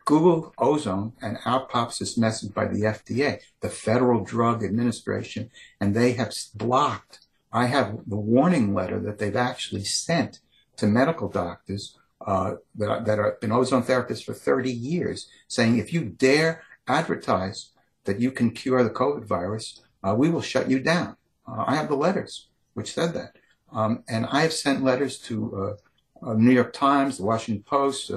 [0.05, 5.51] Google ozone and out pops this message by the FDA, the Federal Drug Administration,
[5.81, 7.21] and they have blocked.
[7.53, 10.41] I have the warning letter that they've actually sent
[10.77, 11.97] to medical doctors
[12.27, 17.71] uh, that, that have been ozone therapists for 30 years, saying if you dare advertise
[18.05, 21.17] that you can cure the COVID virus, uh, we will shut you down.
[21.47, 23.37] Uh, I have the letters which said that.
[23.73, 25.77] Um, and I have sent letters to
[26.25, 28.11] uh, uh, New York Times, the Washington Post,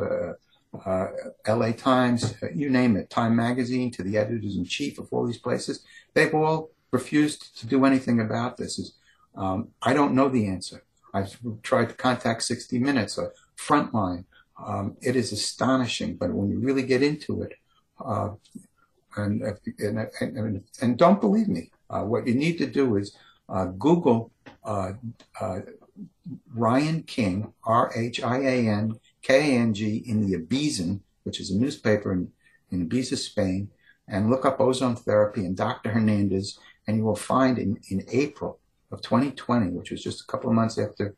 [0.85, 1.07] uh,
[1.47, 5.07] uh, LA Times, uh, you name it, Time Magazine, to the editors in chief of
[5.11, 8.93] all these places, they've all refused to do anything about this.
[9.35, 10.83] Um, I don't know the answer.
[11.13, 14.25] I've tried to contact 60 Minutes, a frontline.
[14.65, 17.53] Um, it is astonishing, but when you really get into it,
[18.03, 18.29] uh,
[19.17, 19.41] and,
[19.79, 23.15] and, and, and, don't believe me, uh, what you need to do is
[23.47, 24.31] uh, Google
[24.65, 24.91] uh,
[26.55, 32.13] Rhian King, R H I A N K-A-N-G in the Abizen, which is a newspaper
[32.13, 32.31] in,
[32.69, 33.69] in Ibiza, Spain,
[34.07, 35.89] and look up ozone therapy and Dr.
[35.89, 38.59] Hernandez, and you will find in, in April
[38.91, 41.15] of 2020, which was just a couple of months after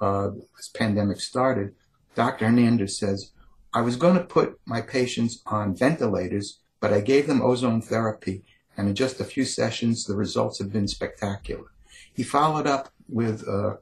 [0.00, 1.72] uh, this pandemic started,
[2.16, 2.46] Dr.
[2.46, 3.30] Hernandez says,
[3.72, 8.42] I was going to put my patients on ventilators, but I gave them ozone therapy,
[8.76, 11.70] and in just a few sessions, the results have been spectacular.
[12.14, 13.76] He followed up with uh,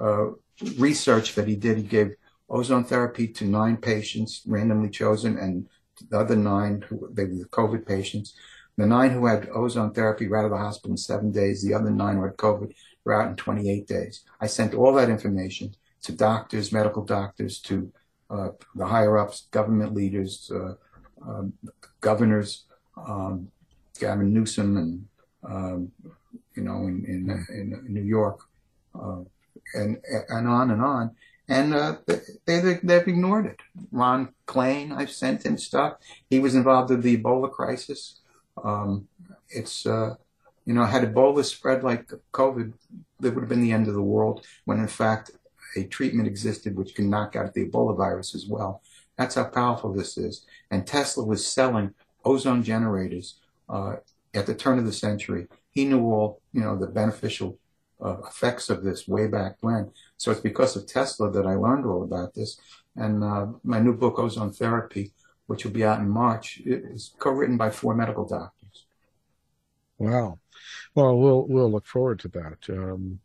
[0.00, 0.28] uh,
[0.78, 1.76] research that he did.
[1.76, 2.14] He gave
[2.48, 5.68] ozone therapy to nine patients randomly chosen, and
[6.10, 8.34] the other nine, who, they were the COVID patients.
[8.76, 11.62] The nine who had ozone therapy were out of the hospital in seven days.
[11.62, 12.72] The other nine who had COVID
[13.04, 14.24] were out in 28 days.
[14.40, 17.92] I sent all that information to doctors, medical doctors, to
[18.30, 20.74] uh, the higher ups, government leaders, uh,
[21.28, 21.52] um,
[22.00, 22.64] governors,
[22.96, 23.48] um,
[23.98, 25.06] Gavin Newsom, and
[25.44, 25.92] um,
[26.54, 28.40] you know, in, in, in New York,
[28.94, 29.22] uh,
[29.74, 31.10] and and on and on
[31.48, 31.96] and uh,
[32.46, 33.60] they, they've ignored it.
[33.90, 35.94] Ron Klain, I've sent him stuff.
[36.28, 38.20] He was involved in the Ebola crisis.
[38.62, 39.08] Um,
[39.48, 40.16] it's, uh,
[40.66, 42.72] you know, had Ebola spread like COVID,
[43.20, 45.30] that would have been the end of the world, when in fact
[45.76, 48.82] a treatment existed which can knock out the Ebola virus as well.
[49.16, 50.44] That's how powerful this is.
[50.70, 51.94] And Tesla was selling
[52.24, 53.96] ozone generators uh,
[54.34, 55.48] at the turn of the century.
[55.70, 57.58] He knew all, you know, the beneficial
[58.04, 59.90] uh, effects of this way back when.
[60.16, 62.60] So it's because of Tesla that I learned all about this.
[62.96, 65.12] And uh, my new book, Ozone Therapy,
[65.46, 68.84] which will be out in March, is co-written by four medical doctors.
[69.98, 70.38] Wow.
[70.94, 72.58] Well, we'll we'll look forward to that.
[72.68, 73.20] Um,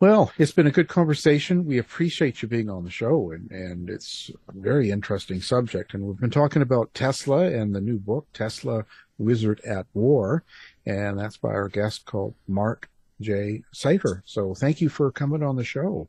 [0.00, 1.66] well, it's been a good conversation.
[1.66, 5.92] We appreciate you being on the show, and, and it's a very interesting subject.
[5.92, 8.86] And we've been talking about Tesla and the new book, Tesla
[9.18, 10.42] Wizard at War,
[10.86, 12.88] and that's by our guest called Marc
[13.20, 13.62] J.
[13.74, 14.22] Seifer.
[14.24, 16.08] So thank you for coming on the show.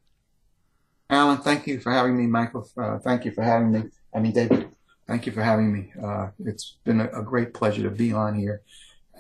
[1.10, 2.26] Alan, thank you for having me.
[2.26, 3.84] Michael, uh, thank you for having me.
[4.16, 4.70] I mean, David,
[5.08, 5.92] thank you for having me.
[6.02, 8.62] Uh, it's been a, a, great pleasure to be on here,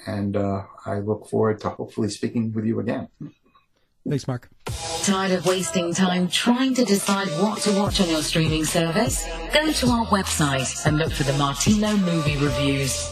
[0.07, 3.09] and uh, I look forward to hopefully speaking with you again.
[4.07, 4.49] Thanks, Marc.
[5.03, 9.27] Tired of wasting time trying to decide what to watch on your streaming service?
[9.53, 13.11] Go to our website and look for the Martino movie reviews.